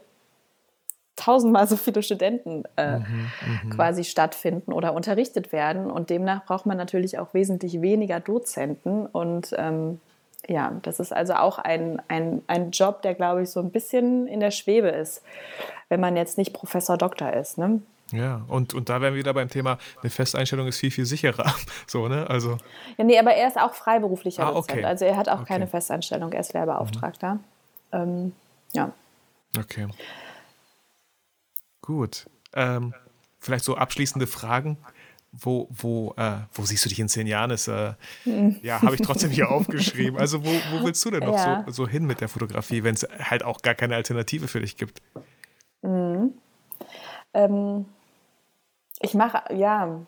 [1.16, 3.30] tausendmal so viele Studenten äh, mhm,
[3.64, 5.90] mhm, quasi stattfinden oder unterrichtet werden.
[5.90, 9.06] Und demnach braucht man natürlich auch wesentlich weniger Dozenten.
[9.06, 10.00] Und ähm,
[10.48, 14.26] ja, das ist also auch ein, ein, ein Job, der, glaube ich, so ein bisschen
[14.26, 15.22] in der Schwebe ist
[15.92, 17.58] wenn man jetzt nicht Professor Doktor ist.
[17.58, 17.82] Ne?
[18.12, 21.54] Ja, und, und da wären wir wieder beim Thema, eine Festeinstellung ist viel, viel sicherer.
[21.86, 22.30] So, ne?
[22.30, 22.56] Also.
[22.96, 24.76] Ja, nee, aber er ist auch freiberuflicher ah, okay.
[24.76, 24.86] Dozent.
[24.86, 25.48] Also er hat auch okay.
[25.48, 27.34] keine Festeinstellung, er ist Lehrbeauftragter.
[27.34, 27.40] Mhm.
[27.92, 28.32] Ähm,
[28.72, 28.92] ja.
[29.58, 29.86] Okay.
[31.82, 32.24] Gut.
[32.54, 32.94] Ähm,
[33.38, 34.78] vielleicht so abschließende Fragen.
[35.32, 37.50] Wo, wo, äh, wo siehst du dich in zehn Jahren?
[37.50, 38.60] Ist, äh, hm.
[38.62, 40.18] Ja, habe ich trotzdem hier aufgeschrieben.
[40.18, 41.64] Also wo, wo willst du denn noch ja.
[41.66, 44.76] so, so hin mit der Fotografie, wenn es halt auch gar keine Alternative für dich
[44.76, 45.00] gibt?
[45.80, 46.34] Mhm.
[47.34, 47.86] Ähm,
[49.00, 50.00] ich mache, ja,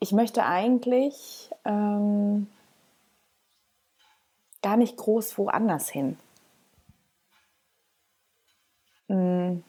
[0.00, 2.48] ich möchte eigentlich ähm,
[4.60, 6.18] gar nicht groß woanders hin.
[9.08, 9.62] Mhm.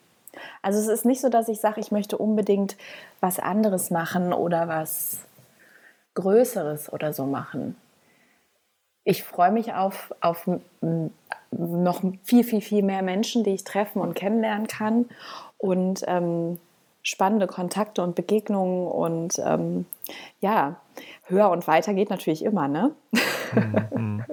[0.61, 2.77] Also es ist nicht so, dass ich sage, ich möchte unbedingt
[3.19, 5.19] was anderes machen oder was
[6.15, 7.75] Größeres oder so machen.
[9.03, 10.49] Ich freue mich auf, auf
[11.51, 15.09] noch viel, viel, viel mehr Menschen, die ich treffen und kennenlernen kann.
[15.57, 16.59] Und ähm,
[17.03, 19.85] spannende Kontakte und Begegnungen und ähm,
[20.39, 20.77] ja,
[21.25, 22.91] höher und weiter geht natürlich immer, ne?
[23.93, 24.23] Mhm.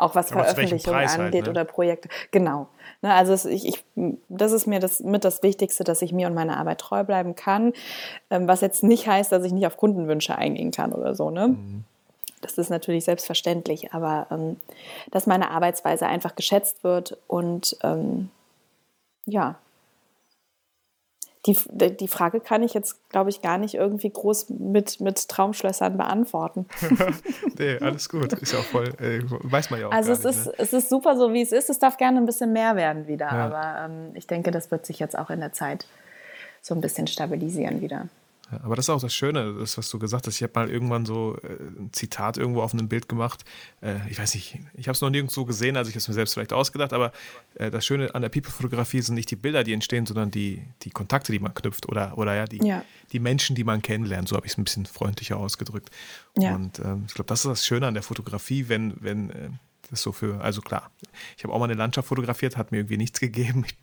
[0.00, 1.50] Auch was Aber Veröffentlichungen angeht halt, ne?
[1.50, 2.08] oder Projekte.
[2.30, 2.68] Genau.
[3.02, 3.84] Ne, also es, ich, ich,
[4.28, 7.34] das ist mir das, mit das Wichtigste, dass ich mir und meiner Arbeit treu bleiben
[7.34, 7.72] kann.
[8.30, 11.30] Ähm, was jetzt nicht heißt, dass ich nicht auf Kundenwünsche eingehen kann oder so.
[11.30, 11.48] Ne?
[11.48, 11.84] Mhm.
[12.40, 14.56] Das ist natürlich selbstverständlich, aber ähm,
[15.10, 18.30] dass meine Arbeitsweise einfach geschätzt wird und ähm,
[19.26, 19.56] ja,
[21.46, 21.56] die,
[21.96, 26.66] die Frage kann ich jetzt, glaube ich, gar nicht irgendwie groß mit, mit Traumschlössern beantworten.
[27.58, 28.32] nee, alles gut.
[28.34, 29.92] Ist ja auch voll, äh, weiß man ja auch.
[29.92, 30.52] Also es, nicht, ist, ne?
[30.58, 31.70] es ist super so, wie es ist.
[31.70, 33.26] Es darf gerne ein bisschen mehr werden wieder.
[33.26, 33.46] Ja.
[33.46, 35.86] Aber ähm, ich denke, das wird sich jetzt auch in der Zeit
[36.60, 38.08] so ein bisschen stabilisieren wieder.
[38.50, 40.36] Ja, aber das ist auch das Schöne, das, was du gesagt hast.
[40.36, 41.48] Ich habe mal irgendwann so äh,
[41.78, 43.44] ein Zitat irgendwo auf einem Bild gemacht.
[43.80, 46.14] Äh, ich weiß nicht, ich habe es noch nirgendwo gesehen, also ich habe es mir
[46.14, 47.12] selbst vielleicht ausgedacht, aber
[47.54, 50.90] äh, das Schöne an der People-Fotografie sind nicht die Bilder, die entstehen, sondern die, die
[50.90, 52.84] Kontakte, die man knüpft oder, oder ja, die, ja.
[53.12, 54.28] die Menschen, die man kennenlernt.
[54.28, 55.90] So habe ich es ein bisschen freundlicher ausgedrückt.
[56.36, 56.54] Ja.
[56.54, 59.50] Und ähm, ich glaube, das ist das Schöne an der Fotografie, wenn, wenn äh,
[59.90, 60.90] das ist so für, also klar,
[61.36, 63.64] ich habe auch mal eine Landschaft fotografiert, hat mir irgendwie nichts gegeben.
[63.66, 63.74] Ich,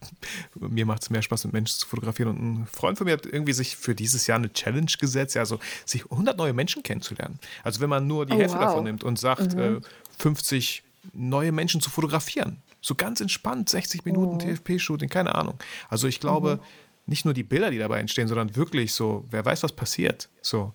[0.55, 2.29] mir macht es mehr Spaß, mit Menschen zu fotografieren.
[2.29, 5.59] Und ein Freund von mir hat irgendwie sich für dieses Jahr eine Challenge gesetzt, also
[5.85, 7.39] sich 100 neue Menschen kennenzulernen.
[7.63, 8.65] Also wenn man nur die oh, Hälfte wow.
[8.65, 9.59] davon nimmt und sagt, mhm.
[9.59, 9.81] äh,
[10.17, 10.83] 50
[11.13, 12.61] neue Menschen zu fotografieren.
[12.81, 14.55] So ganz entspannt, 60 Minuten mhm.
[14.55, 15.55] TFP-Shooting, keine Ahnung.
[15.89, 16.61] Also ich glaube, mhm.
[17.05, 20.29] nicht nur die Bilder, die dabei entstehen, sondern wirklich so, wer weiß, was passiert.
[20.41, 20.73] So,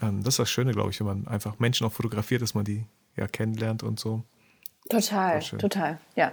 [0.00, 2.64] ähm, das ist das Schöne, glaube ich, wenn man einfach Menschen auch fotografiert, dass man
[2.64, 2.84] die
[3.16, 4.24] ja kennenlernt und so.
[4.88, 6.32] Total, total, ja.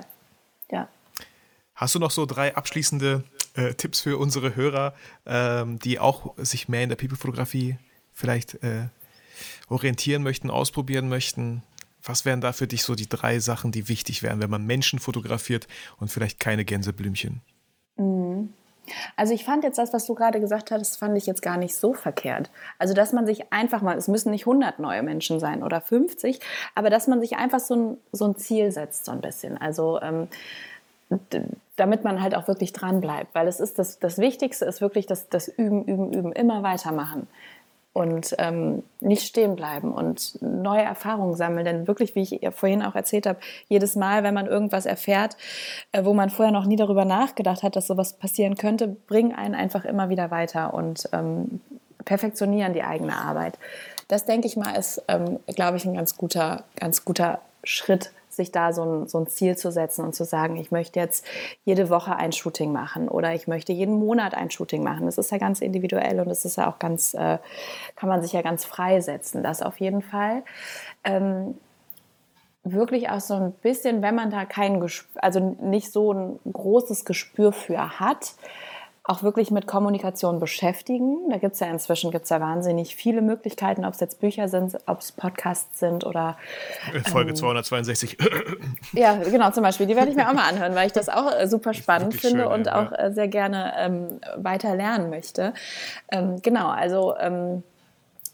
[0.71, 0.87] ja.
[1.75, 3.23] Hast du noch so drei abschließende
[3.53, 4.95] äh, Tipps für unsere Hörer,
[5.25, 7.77] ähm, die auch sich mehr in der People-Fotografie
[8.13, 8.87] vielleicht äh,
[9.67, 11.61] orientieren möchten, ausprobieren möchten?
[12.03, 14.99] Was wären da für dich so die drei Sachen, die wichtig wären, wenn man Menschen
[14.99, 15.67] fotografiert
[15.97, 17.41] und vielleicht keine Gänseblümchen?
[19.15, 21.75] Also ich fand jetzt das, was du gerade gesagt hast, fand ich jetzt gar nicht
[21.75, 22.49] so verkehrt.
[22.79, 26.39] Also dass man sich einfach mal, es müssen nicht 100 neue Menschen sein oder 50,
[26.75, 29.57] aber dass man sich einfach so ein, so ein Ziel setzt so ein bisschen.
[29.57, 30.27] Also ähm,
[31.77, 35.05] damit man halt auch wirklich dran bleibt, weil es ist das, das Wichtigste ist wirklich
[35.05, 37.27] das, das Üben, Üben, Üben, immer weitermachen
[37.97, 41.65] und ähm, nicht stehen bleiben und neue Erfahrungen sammeln.
[41.65, 43.39] Denn wirklich, wie ich vorhin auch erzählt habe,
[43.69, 45.35] jedes Mal, wenn man irgendwas erfährt,
[45.93, 49.55] äh, wo man vorher noch nie darüber nachgedacht hat, dass sowas passieren könnte, bringen einen
[49.55, 51.59] einfach immer wieder weiter und ähm,
[52.05, 53.57] perfektionieren die eigene Arbeit.
[54.07, 58.51] Das denke ich mal ist, ähm, glaube ich, ein ganz guter, ganz guter Schritt sich
[58.51, 61.25] da so ein, so ein Ziel zu setzen und zu sagen, ich möchte jetzt
[61.65, 65.05] jede Woche ein Shooting machen oder ich möchte jeden Monat ein Shooting machen.
[65.05, 67.37] Das ist ja ganz individuell und das ist ja auch ganz, äh,
[67.95, 70.43] kann man sich ja ganz frei setzen, das auf jeden Fall.
[71.03, 71.57] Ähm,
[72.63, 77.05] wirklich auch so ein bisschen, wenn man da kein, Gespür, also nicht so ein großes
[77.05, 78.33] Gespür für hat,
[79.07, 81.29] auch wirklich mit Kommunikation beschäftigen.
[81.29, 84.77] Da gibt es ja inzwischen gibt's ja wahnsinnig viele Möglichkeiten, ob es jetzt Bücher sind,
[84.85, 86.37] ob es Podcasts sind oder
[87.09, 88.17] Folge ähm, 262.
[88.93, 89.85] Ja, genau, zum Beispiel.
[89.85, 92.43] Die werde ich mir auch mal anhören, weil ich das auch äh, super spannend finde
[92.43, 92.87] schön, und ja.
[92.87, 95.53] auch äh, sehr gerne ähm, weiter lernen möchte.
[96.11, 97.63] Ähm, genau, also ähm,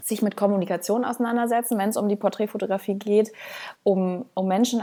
[0.01, 3.31] sich mit Kommunikation auseinandersetzen, wenn es um die Porträtfotografie geht,
[3.83, 4.81] um, um Menschen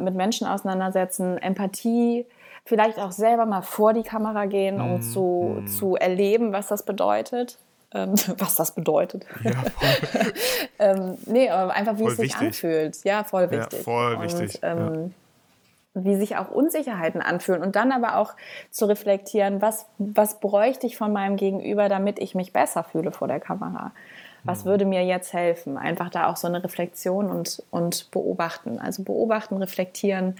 [0.00, 2.26] mit Menschen auseinandersetzen, Empathie,
[2.64, 5.66] vielleicht auch selber mal vor die Kamera gehen, um mm, zu, mm.
[5.66, 7.58] zu erleben, was das bedeutet.
[7.94, 9.26] Ähm, was das bedeutet.
[9.42, 10.32] Ja, voll.
[10.78, 12.46] ähm, nee, aber einfach, wie voll es sich wichtig.
[12.46, 13.04] anfühlt.
[13.04, 13.78] Ja, voll wichtig.
[13.78, 14.60] Ja, voll und, wichtig.
[14.62, 15.12] Ähm,
[15.94, 16.02] ja.
[16.02, 18.32] Wie sich auch Unsicherheiten anfühlen und dann aber auch
[18.70, 23.28] zu reflektieren, was, was bräuchte ich von meinem Gegenüber, damit ich mich besser fühle vor
[23.28, 23.92] der Kamera.
[24.44, 24.70] Was mhm.
[24.70, 25.76] würde mir jetzt helfen?
[25.76, 28.78] Einfach da auch so eine Reflexion und, und beobachten.
[28.78, 30.36] Also beobachten, reflektieren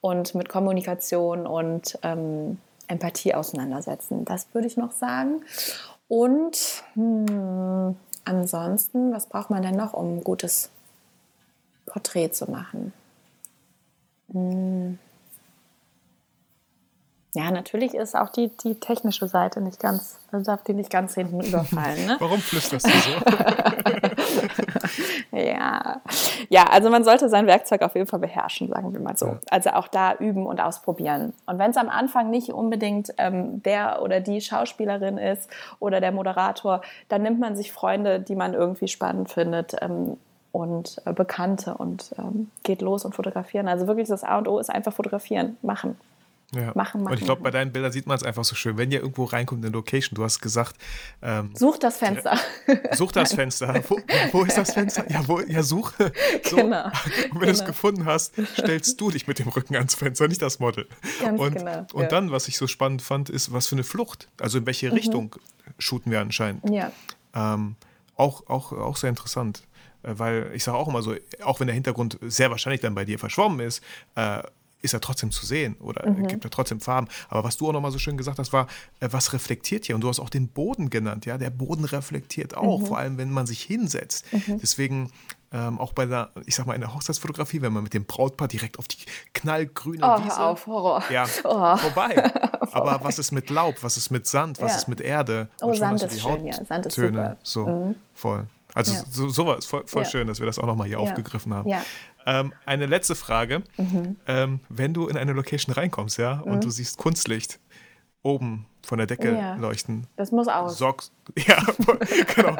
[0.00, 4.24] und mit Kommunikation und ähm, Empathie auseinandersetzen.
[4.24, 5.42] Das würde ich noch sagen.
[6.08, 10.70] Und hm, ansonsten, was braucht man denn noch, um ein gutes
[11.86, 12.92] Porträt zu machen?
[14.32, 14.98] Hm.
[17.32, 21.40] Ja, natürlich ist auch die, die technische Seite nicht ganz, darf die nicht ganz hinten
[21.40, 22.06] überfallen.
[22.06, 22.16] Ne?
[22.18, 22.96] Warum flüsterst du so?
[25.32, 26.00] ja.
[26.48, 29.38] ja, also man sollte sein Werkzeug auf jeden Fall beherrschen, sagen wir mal so.
[29.50, 31.32] Also auch da üben und ausprobieren.
[31.46, 36.12] Und wenn es am Anfang nicht unbedingt ähm, der oder die Schauspielerin ist oder der
[36.12, 39.76] Moderator, dann nimmt man sich Freunde, die man irgendwie spannend findet.
[39.80, 40.16] Ähm,
[40.52, 43.68] und äh, Bekannte und ähm, geht los und fotografieren.
[43.68, 45.96] Also wirklich das A und O ist einfach fotografieren, machen.
[46.52, 46.72] Ja.
[46.74, 47.12] Machen, machen.
[47.12, 48.76] Und ich glaube, bei deinen Bildern sieht man es einfach so schön.
[48.76, 50.76] Wenn ihr irgendwo reinkommt in eine Location, du hast gesagt.
[51.22, 52.38] Ähm, such das Fenster.
[52.92, 53.82] Such das Fenster.
[53.88, 53.98] Wo,
[54.32, 55.08] wo ist das Fenster?
[55.10, 55.92] Ja, wo, ja such.
[56.42, 56.56] So.
[56.56, 56.84] Genau.
[56.84, 57.40] Und wenn genau.
[57.40, 57.66] du es genau.
[57.70, 60.86] gefunden hast, stellst du dich mit dem Rücken ans Fenster, nicht das Model.
[61.20, 61.86] Ganz und, genau.
[61.92, 62.08] Und ja.
[62.08, 64.28] dann, was ich so spannend fand, ist, was für eine Flucht.
[64.40, 64.94] Also in welche mhm.
[64.94, 65.36] Richtung
[65.78, 66.68] shooten wir anscheinend.
[66.68, 66.90] Ja.
[67.34, 67.76] Ähm,
[68.16, 69.62] auch, auch, auch sehr interessant.
[70.02, 73.04] Äh, weil ich sage auch immer so, auch wenn der Hintergrund sehr wahrscheinlich dann bei
[73.04, 73.82] dir verschwommen ist,
[74.14, 74.42] äh,
[74.82, 76.26] ist er trotzdem zu sehen oder mhm.
[76.26, 77.08] gibt er trotzdem Farben.
[77.28, 78.66] Aber was du auch nochmal so schön gesagt hast, war,
[79.00, 79.94] äh, was reflektiert hier?
[79.94, 81.38] Und du hast auch den Boden genannt, ja.
[81.38, 82.86] Der Boden reflektiert auch, mhm.
[82.86, 84.24] vor allem wenn man sich hinsetzt.
[84.32, 84.58] Mhm.
[84.60, 85.10] Deswegen
[85.52, 88.48] ähm, auch bei der, ich sag mal, in der Hochzeitsfotografie, wenn man mit dem Brautpaar
[88.48, 88.98] direkt auf die
[89.34, 90.40] knallgrüne oh, Wiese.
[90.40, 91.02] auf, Horror.
[91.10, 91.76] Ja, oh.
[91.76, 92.30] vorbei.
[92.72, 94.78] Aber was ist mit Laub, was ist mit Sand, was ja.
[94.78, 95.48] ist mit Erde?
[95.60, 96.64] Oh, Sand ist schön, ja.
[96.64, 97.36] Sand ist Töne, super.
[97.42, 97.94] So, mhm.
[98.14, 98.46] voll.
[98.74, 99.02] Also ja.
[99.10, 100.08] so, sowas, voll, voll ja.
[100.08, 101.68] schön, dass wir das auch nochmal hier aufgegriffen haben.
[101.68, 101.82] Ja.
[102.26, 103.62] Ähm, eine letzte Frage.
[103.76, 104.16] Mhm.
[104.26, 106.52] Ähm, wenn du in eine Location reinkommst, ja, mhm.
[106.52, 107.58] und du siehst Kunstlicht
[108.22, 109.54] oben von der Decke ja.
[109.56, 110.06] leuchten.
[110.16, 110.78] Das muss aus.
[110.78, 111.58] Sorgst, ja,
[112.34, 112.56] genau.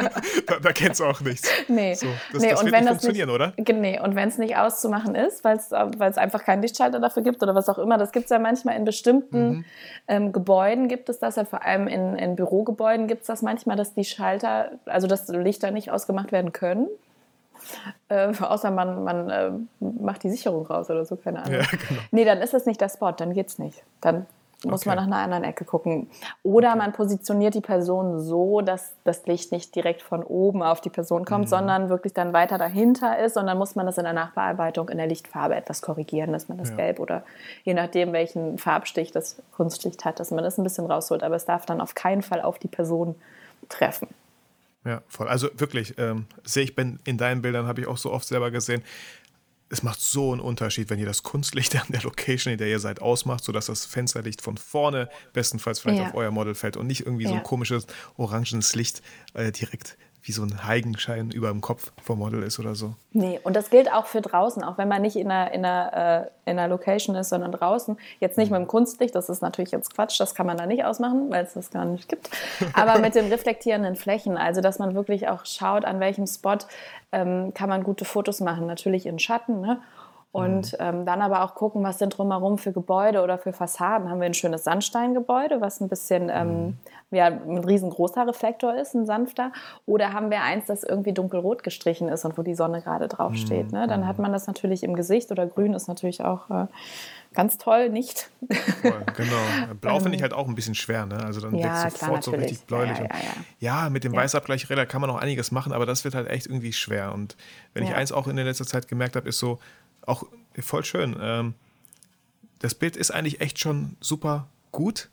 [0.47, 1.49] da, da kennst du auch nichts.
[1.69, 3.81] Nee, so, das, nee, das und wird wenn nicht das funktionieren, nicht, oder?
[3.81, 5.73] Nee, und wenn es nicht auszumachen ist, weil es
[6.19, 8.85] einfach keinen Lichtschalter dafür gibt oder was auch immer, das gibt es ja manchmal in
[8.85, 9.65] bestimmten mhm.
[10.09, 13.77] ähm, Gebäuden gibt es das ja, vor allem in, in Bürogebäuden gibt es das manchmal,
[13.77, 16.89] dass die Schalter, also dass Lichter nicht ausgemacht werden können.
[18.09, 19.51] Äh, außer man, man äh,
[19.81, 21.61] macht die Sicherung raus oder so, keine Ahnung.
[21.61, 22.01] Ja, genau.
[22.11, 23.83] Nee, dann ist das nicht der Spot, dann geht's nicht.
[24.01, 24.27] Dann
[24.65, 24.91] muss okay.
[24.91, 26.11] man nach einer anderen Ecke gucken.
[26.43, 26.79] Oder okay.
[26.79, 31.25] man positioniert die Person so, dass das Licht nicht direkt von oben auf die Person
[31.25, 31.49] kommt, mhm.
[31.49, 33.37] sondern wirklich dann weiter dahinter ist.
[33.37, 36.59] Und dann muss man das in der Nachbearbeitung in der Lichtfarbe etwas korrigieren, dass man
[36.59, 36.77] das ja.
[36.77, 37.23] Gelb oder
[37.65, 41.23] je nachdem, welchen Farbstich das Kunstlicht hat, dass man das ein bisschen rausholt.
[41.23, 43.15] Aber es darf dann auf keinen Fall auf die Person
[43.69, 44.09] treffen.
[44.85, 45.29] Ja, voll.
[45.29, 48.83] Also wirklich, ähm, sehe ich in deinen Bildern, habe ich auch so oft selber gesehen,
[49.73, 52.81] es macht so einen Unterschied, wenn ihr das Kunstlicht an der Location, in der ihr
[52.81, 56.09] seid, ausmacht, sodass das Fensterlicht von vorne bestenfalls vielleicht ja.
[56.09, 57.31] auf euer Model fällt und nicht irgendwie ja.
[57.31, 59.03] so ein komisches orangenes Licht
[59.35, 62.95] äh, direkt wie so ein Heigenschein über dem Kopf vom Model ist oder so.
[63.13, 66.31] Nee, und das gilt auch für draußen, auch wenn man nicht in einer, in einer,
[66.45, 67.97] äh, in einer Location ist, sondern draußen.
[68.21, 68.59] Jetzt nicht mhm.
[68.59, 71.45] mit dem Kunstlicht, das ist natürlich jetzt Quatsch, das kann man da nicht ausmachen, weil
[71.45, 72.31] es das gar nicht gibt.
[72.75, 76.59] Aber mit den reflektierenden Flächen, also dass man wirklich auch schaut, an welchem Spot
[77.13, 78.67] ähm, kann man gute Fotos machen.
[78.67, 79.81] Natürlich in Schatten, ne?
[80.33, 80.79] Und mhm.
[80.79, 84.09] ähm, dann aber auch gucken, was sind drumherum für Gebäude oder für Fassaden.
[84.09, 86.77] Haben wir ein schönes Sandsteingebäude, was ein bisschen ähm, mhm.
[87.11, 89.53] ja, ein riesengroßer Reflektor ist, ein sanfter.
[89.87, 93.73] Oder haben wir eins, das irgendwie dunkelrot gestrichen ist und wo die Sonne gerade draufsteht.
[93.73, 93.79] Mhm.
[93.79, 93.89] Ne?
[93.89, 96.67] Dann hat man das natürlich im Gesicht oder grün ist natürlich auch äh,
[97.35, 98.31] ganz toll, nicht?
[98.83, 99.75] Voll, genau.
[99.81, 101.07] Blau finde ich halt auch ein bisschen schwer.
[101.07, 101.17] Ne?
[101.25, 102.99] Also dann ja, wird sofort so richtig bläulich.
[102.99, 106.29] Ja, ja, ja, mit dem Weißabgleichräder kann man auch einiges machen, aber das wird halt
[106.29, 107.13] echt irgendwie schwer.
[107.13, 107.37] Und
[107.75, 109.59] wenn ich eins auch in der letzten Zeit gemerkt habe, ist so,
[110.11, 110.25] auch
[110.59, 111.17] voll schön.
[111.21, 111.55] Ähm,
[112.59, 115.09] das Bild ist eigentlich echt schon super gut,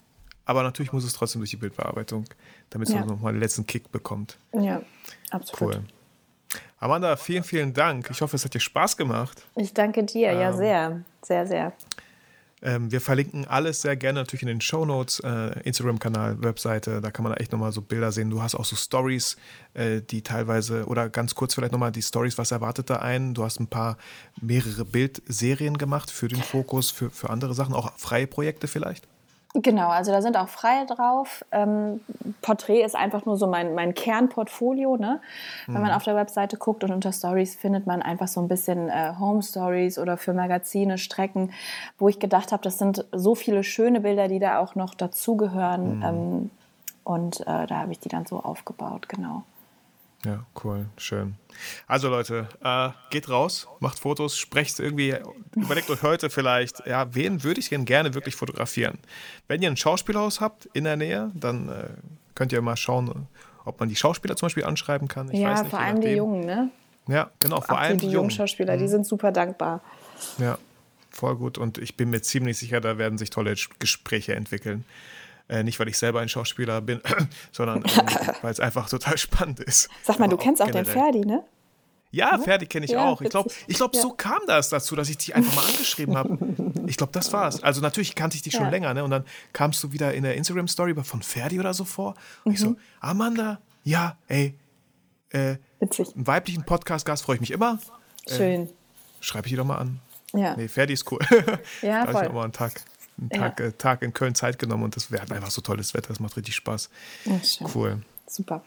[0.45, 2.25] aber natürlich muss es trotzdem durch die Bildbearbeitung,
[2.69, 3.05] damit es ja.
[3.05, 4.37] nochmal den letzten Kick bekommt.
[4.53, 4.81] Ja,
[5.31, 5.75] absolut.
[5.75, 5.83] Cool.
[6.79, 8.09] Amanda, vielen, vielen Dank.
[8.11, 9.45] Ich hoffe, es hat dir Spaß gemacht.
[9.55, 11.73] Ich danke dir, ähm, ja, sehr, sehr, sehr.
[12.61, 17.11] Ähm, wir verlinken alles sehr gerne natürlich in den Show Notes, äh, Instagram-Kanal, Webseite, da
[17.11, 18.31] kann man echt nochmal so Bilder sehen.
[18.31, 19.37] Du hast auch so Stories,
[19.75, 23.35] äh, die teilweise, oder ganz kurz vielleicht nochmal die Stories, was erwartet da einen?
[23.35, 23.97] Du hast ein paar,
[24.41, 29.07] mehrere Bildserien gemacht für den Fokus, für, für andere Sachen, auch freie Projekte vielleicht?
[29.53, 31.43] Genau, also da sind auch freie drauf.
[31.51, 32.01] Ähm,
[32.41, 34.97] Porträt ist einfach nur so mein, mein Kernportfolio.
[34.97, 35.19] Ne?
[35.65, 35.81] Wenn mhm.
[35.81, 39.13] man auf der Webseite guckt und unter Stories findet man einfach so ein bisschen äh,
[39.19, 41.53] Home Stories oder für Magazine, Strecken,
[41.97, 45.97] wo ich gedacht habe, das sind so viele schöne Bilder, die da auch noch dazugehören.
[45.97, 46.03] Mhm.
[46.03, 46.51] Ähm,
[47.03, 49.43] und äh, da habe ich die dann so aufgebaut, genau.
[50.25, 51.35] Ja, cool, schön.
[51.85, 55.15] Also Leute, äh, geht raus, macht Fotos, sprecht irgendwie,
[55.55, 58.97] überlegt euch heute vielleicht, ja, wen würde ich denn gerne wirklich fotografieren?
[59.47, 61.89] Wenn ihr ein Schauspielhaus habt in der Nähe, dann äh,
[62.35, 63.27] könnt ihr mal schauen,
[63.63, 65.29] ob man die Schauspieler zum Beispiel anschreiben kann.
[65.31, 66.71] Ich ja, nicht, vor allem die Jungen, ne?
[67.07, 68.79] Ja, genau, vor allem die, die jungen Schauspieler, mhm.
[68.79, 69.81] die sind super dankbar.
[70.39, 70.57] Ja,
[71.11, 74.83] voll gut und ich bin mir ziemlich sicher, da werden sich tolle Gespräche entwickeln.
[75.49, 77.01] Äh, nicht, weil ich selber ein Schauspieler bin,
[77.51, 78.05] sondern ähm,
[78.41, 79.89] weil es einfach total spannend ist.
[80.03, 81.43] Sag mal, du kennst auch, auch den Ferdi, ne?
[82.11, 83.21] Ja, Ferdi kenne ich ja, auch.
[83.21, 86.37] Ich glaube, ich glaub, so kam das dazu, dass ich dich einfach mal angeschrieben habe.
[86.87, 87.61] Ich glaube, das war's.
[87.63, 88.69] Also natürlich kannte ich dich schon ja.
[88.69, 89.03] länger, ne?
[89.03, 92.15] Und dann kamst du wieder in der Instagram-Story von Ferdi oder so vor.
[92.45, 92.53] Und mhm.
[92.53, 92.77] ich so, mhm.
[93.01, 94.57] Amanda, ja, ey,
[95.31, 96.15] äh, Witzig.
[96.15, 97.79] einen weiblichen Podcast-Gast freue ich mich immer.
[98.25, 98.67] Schön.
[98.67, 98.73] Äh,
[99.19, 99.99] Schreibe ich dir doch mal an.
[100.33, 100.55] Ja.
[100.55, 101.19] Nee, Ferdi ist cool.
[101.81, 102.23] Ja, da voll.
[102.23, 102.81] Ich auch mal einen Tag
[103.19, 103.67] einen Tag, ja.
[103.67, 106.19] äh, Tag in Köln Zeit genommen und das, wir hatten einfach so tolles Wetter, das
[106.19, 106.89] macht richtig Spaß.
[107.25, 107.39] Ja,
[107.75, 108.01] cool.
[108.27, 108.63] Super.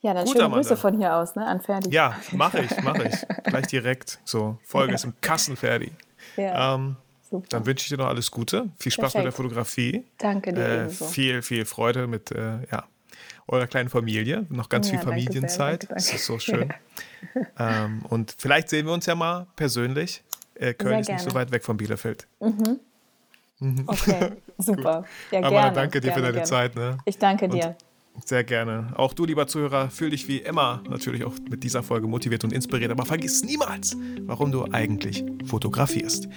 [0.00, 0.62] Ja, dann Gut, schöne Amanda.
[0.62, 1.90] Grüße von hier aus, ne, an Ferdi.
[1.90, 3.44] Ja, mache ich, mache ich.
[3.44, 4.18] Gleich direkt.
[4.24, 4.94] So, Folge ja.
[4.96, 5.92] ist im Kassen, Ferdi.
[6.36, 6.74] Ja.
[6.74, 6.96] Ähm,
[7.30, 7.46] Super.
[7.48, 8.68] Dann wünsche ich dir noch alles Gute.
[8.76, 9.24] Viel Spaß Perfekt.
[9.24, 10.04] mit der Fotografie.
[10.18, 10.82] Danke dir.
[10.82, 12.84] Äh, viel, viel Freude mit äh, ja,
[13.48, 14.44] eurer kleinen Familie.
[14.50, 15.84] Noch ganz ja, viel Familienzeit.
[15.84, 16.74] Danke, danke, Das ist so schön.
[17.58, 20.22] ähm, und vielleicht sehen wir uns ja mal persönlich.
[20.56, 21.22] Äh, Köln Sehr ist gerne.
[21.22, 22.26] nicht so weit weg von Bielefeld.
[22.40, 22.80] Mhm.
[23.62, 23.84] Mhm.
[23.86, 25.04] Okay, super.
[25.30, 26.48] Ja, Aber gerne, danke dir gerne, für deine gerne.
[26.48, 26.76] Zeit.
[26.76, 26.98] Ne?
[27.04, 27.76] Ich danke dir.
[28.14, 28.92] Und sehr gerne.
[28.96, 32.52] Auch du, lieber Zuhörer, fühl dich wie immer natürlich auch mit dieser Folge motiviert und
[32.52, 32.90] inspiriert.
[32.90, 33.96] Aber vergiss niemals,
[34.26, 36.28] warum du eigentlich fotografierst.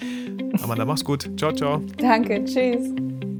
[0.62, 1.30] Amanda, mach's gut.
[1.38, 1.82] Ciao, ciao.
[1.98, 2.44] Danke.
[2.44, 3.35] Tschüss.